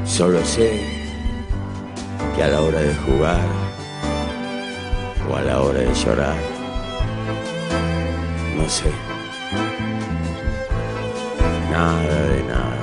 Solo 0.08 0.44
sé 0.44 0.82
que 2.36 2.42
a 2.42 2.48
la 2.48 2.62
hora 2.64 2.82
de 2.82 2.96
jugar 3.06 3.46
o 5.30 5.36
a 5.36 5.42
la 5.44 5.62
hora 5.62 5.82
de 5.82 5.94
llorar, 5.94 6.36
no 8.58 8.68
sé. 8.68 8.90
Nada 11.70 12.24
de 12.34 12.44
nada. 12.46 12.75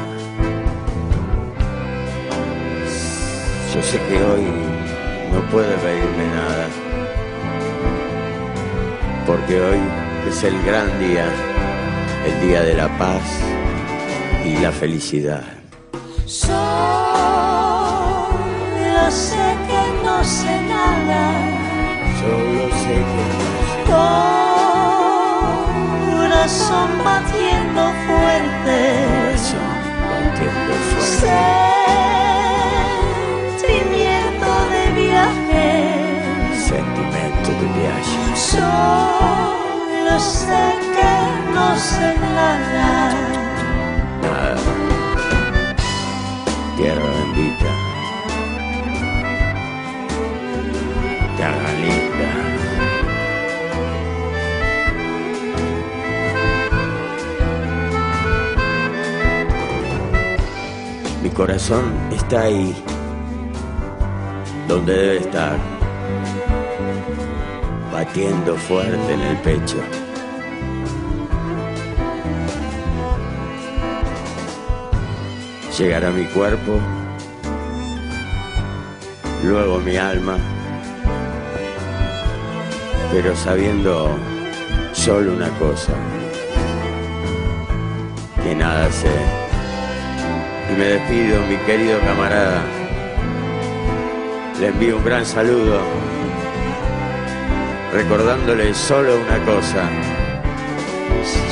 Yo 3.74 3.80
sé 3.82 3.98
que 4.06 4.22
hoy 4.22 4.44
no 5.32 5.40
puede 5.50 5.74
reírme 5.76 6.26
nada, 6.26 6.66
porque 9.26 9.58
hoy 9.62 9.80
es 10.28 10.44
el 10.44 10.62
gran 10.62 10.98
día, 10.98 11.24
el 12.26 12.46
día 12.46 12.60
de 12.64 12.74
la 12.74 12.88
paz 12.98 13.22
y 14.44 14.58
la 14.58 14.70
felicidad. 14.72 15.42
Solo 16.26 16.60
sé 19.08 19.56
que 19.66 20.04
no 20.04 20.22
sé 20.22 20.60
nada, 20.68 21.32
Solo 22.20 22.68
sé 22.84 22.96
que 23.14 23.24
corazón 26.10 26.90
batiendo 27.02 27.82
fuerte, 28.06 28.78
corazón 29.32 29.72
batiendo 30.10 30.74
fuerte. 30.92 31.22
sentimiento 31.22 31.71
Solo 38.52 40.20
sé 40.20 40.64
que 40.94 41.14
no 41.54 41.66
sé. 41.76 42.08
Nada. 44.22 44.56
Tierra 46.76 47.08
bendita. 47.18 47.72
Tierra 51.36 51.70
linda. 51.82 52.30
Mi 61.22 61.30
corazón 61.30 61.84
está 62.10 62.42
ahí, 62.42 62.74
donde 64.68 64.92
debe 64.92 65.16
estar, 65.20 65.56
batiendo 68.04 68.56
fuerte 68.56 69.12
en 69.12 69.20
el 69.20 69.36
pecho. 69.38 69.76
Llegará 75.78 76.10
mi 76.10 76.24
cuerpo, 76.24 76.80
luego 79.44 79.78
mi 79.78 79.96
alma, 79.96 80.36
pero 83.12 83.36
sabiendo 83.36 84.18
solo 84.92 85.34
una 85.34 85.50
cosa, 85.60 85.92
que 88.42 88.54
nada 88.54 88.90
sé. 88.90 89.14
Y 90.70 90.76
me 90.76 90.84
despido, 90.86 91.40
mi 91.46 91.56
querido 91.66 92.00
camarada. 92.00 92.62
Le 94.58 94.66
envío 94.68 94.96
un 94.96 95.04
gran 95.04 95.24
saludo, 95.24 95.80
recordándole 97.92 98.72
solo 98.74 99.16
una 99.16 99.38
cosa. 99.44 99.84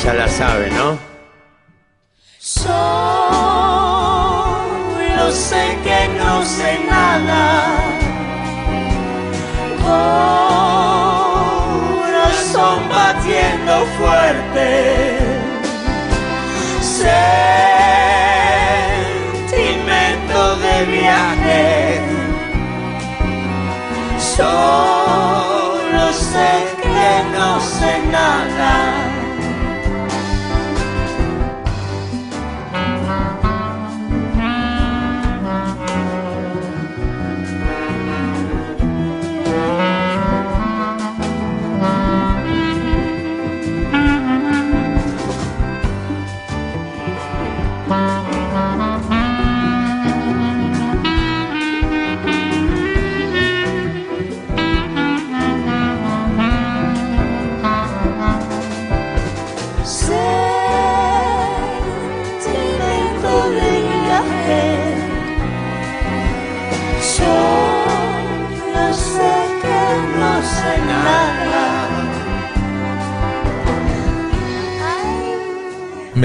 Ya 0.03 0.15
la 0.15 0.27
sabe, 0.29 0.71
¿no? 0.71 0.99
Solo 2.39 2.81
sé 5.31 5.79
que 5.85 6.09
no 6.19 6.43
sé 6.45 6.81
nada. 6.89 7.67
Corazón 12.33 12.89
batiendo 12.89 13.87
fuerte. 13.99 15.19
Sentimento 19.51 20.57
de 20.57 20.85
viaje. 20.87 22.01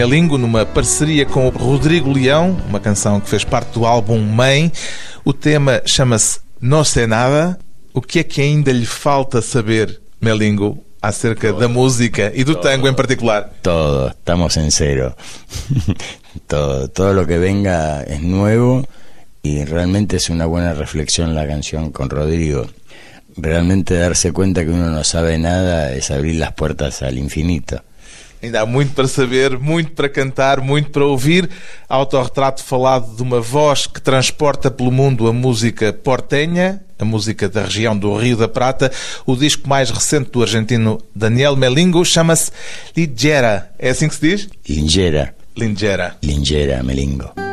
Melingo, 0.05 0.37
numa 0.37 0.67
parceria 0.67 1.25
com 1.25 1.47
o 1.47 1.49
Rodrigo 1.49 2.13
Leão, 2.13 2.61
uma 2.69 2.79
canção 2.79 3.19
que 3.19 3.27
fez 3.27 3.43
parte 3.43 3.71
do 3.71 3.87
álbum 3.87 4.21
Mãe. 4.21 4.71
O 5.23 5.33
tema 5.33 5.81
chama-se 5.83 6.41
Não 6.61 6.83
Sei 6.83 7.07
Nada. 7.07 7.57
O 7.91 8.03
que 8.03 8.19
é 8.19 8.23
que 8.23 8.39
ainda 8.39 8.71
lhe 8.71 8.85
falta 8.85 9.41
saber, 9.41 9.99
Melingo, 10.21 10.77
acerca 11.01 11.51
da 11.51 11.67
música 11.67 12.31
e 12.35 12.43
do 12.43 12.53
tango 12.53 12.87
em 12.87 12.93
particular? 12.93 13.49
Todo, 13.63 14.09
estamos 14.09 14.55
en 14.57 14.69
cero. 14.69 15.15
todo, 16.47 16.87
todo 16.89 17.11
lo 17.11 17.25
que 17.25 17.39
venga 17.39 18.03
es 18.03 18.21
nuevo 18.21 18.87
y 19.41 19.65
realmente 19.65 20.17
es 20.17 20.29
una 20.29 20.45
buena 20.45 20.75
reflexión 20.75 21.33
la 21.33 21.47
canción 21.47 21.91
con 21.91 22.11
Rodrigo. 22.11 22.67
Realmente 23.37 23.95
darse 23.95 24.31
cuenta 24.31 24.63
que 24.63 24.69
uno 24.69 24.91
no 24.91 25.03
sabe 25.03 25.39
nada 25.39 25.93
es 25.93 26.11
abrir 26.11 26.35
las 26.35 26.53
puertas 26.53 27.01
al 27.01 27.17
infinito. 27.17 27.81
Ainda 28.45 28.61
há 28.61 28.65
muito 28.65 28.93
para 28.93 29.07
saber, 29.07 29.57
muito 29.57 29.91
para 29.93 30.07
cantar, 30.07 30.61
muito 30.61 30.91
para 30.91 31.03
ouvir. 31.03 31.49
Autorretrato 31.89 32.63
falado 32.63 33.15
de 33.15 33.23
uma 33.23 33.41
voz 33.41 33.87
que 33.87 33.99
transporta 33.99 34.69
pelo 34.69 34.91
mundo 34.91 35.27
a 35.27 35.33
música 35.33 35.91
portenha, 35.91 36.79
a 36.99 37.03
música 37.03 37.49
da 37.49 37.63
região 37.63 37.97
do 37.97 38.15
Rio 38.15 38.37
da 38.37 38.47
Prata. 38.47 38.91
O 39.25 39.35
disco 39.35 39.67
mais 39.67 39.89
recente 39.89 40.29
do 40.29 40.43
argentino 40.43 41.01
Daniel 41.15 41.55
Melingo 41.55 42.05
chama-se 42.05 42.51
Ligera. 42.95 43.71
É 43.79 43.89
assim 43.89 44.07
que 44.07 44.13
se 44.13 44.21
diz? 44.21 44.49
Lingera, 44.69 45.33
Lingera. 45.57 46.15
Lingera, 46.21 46.83
Melingo. 46.83 47.44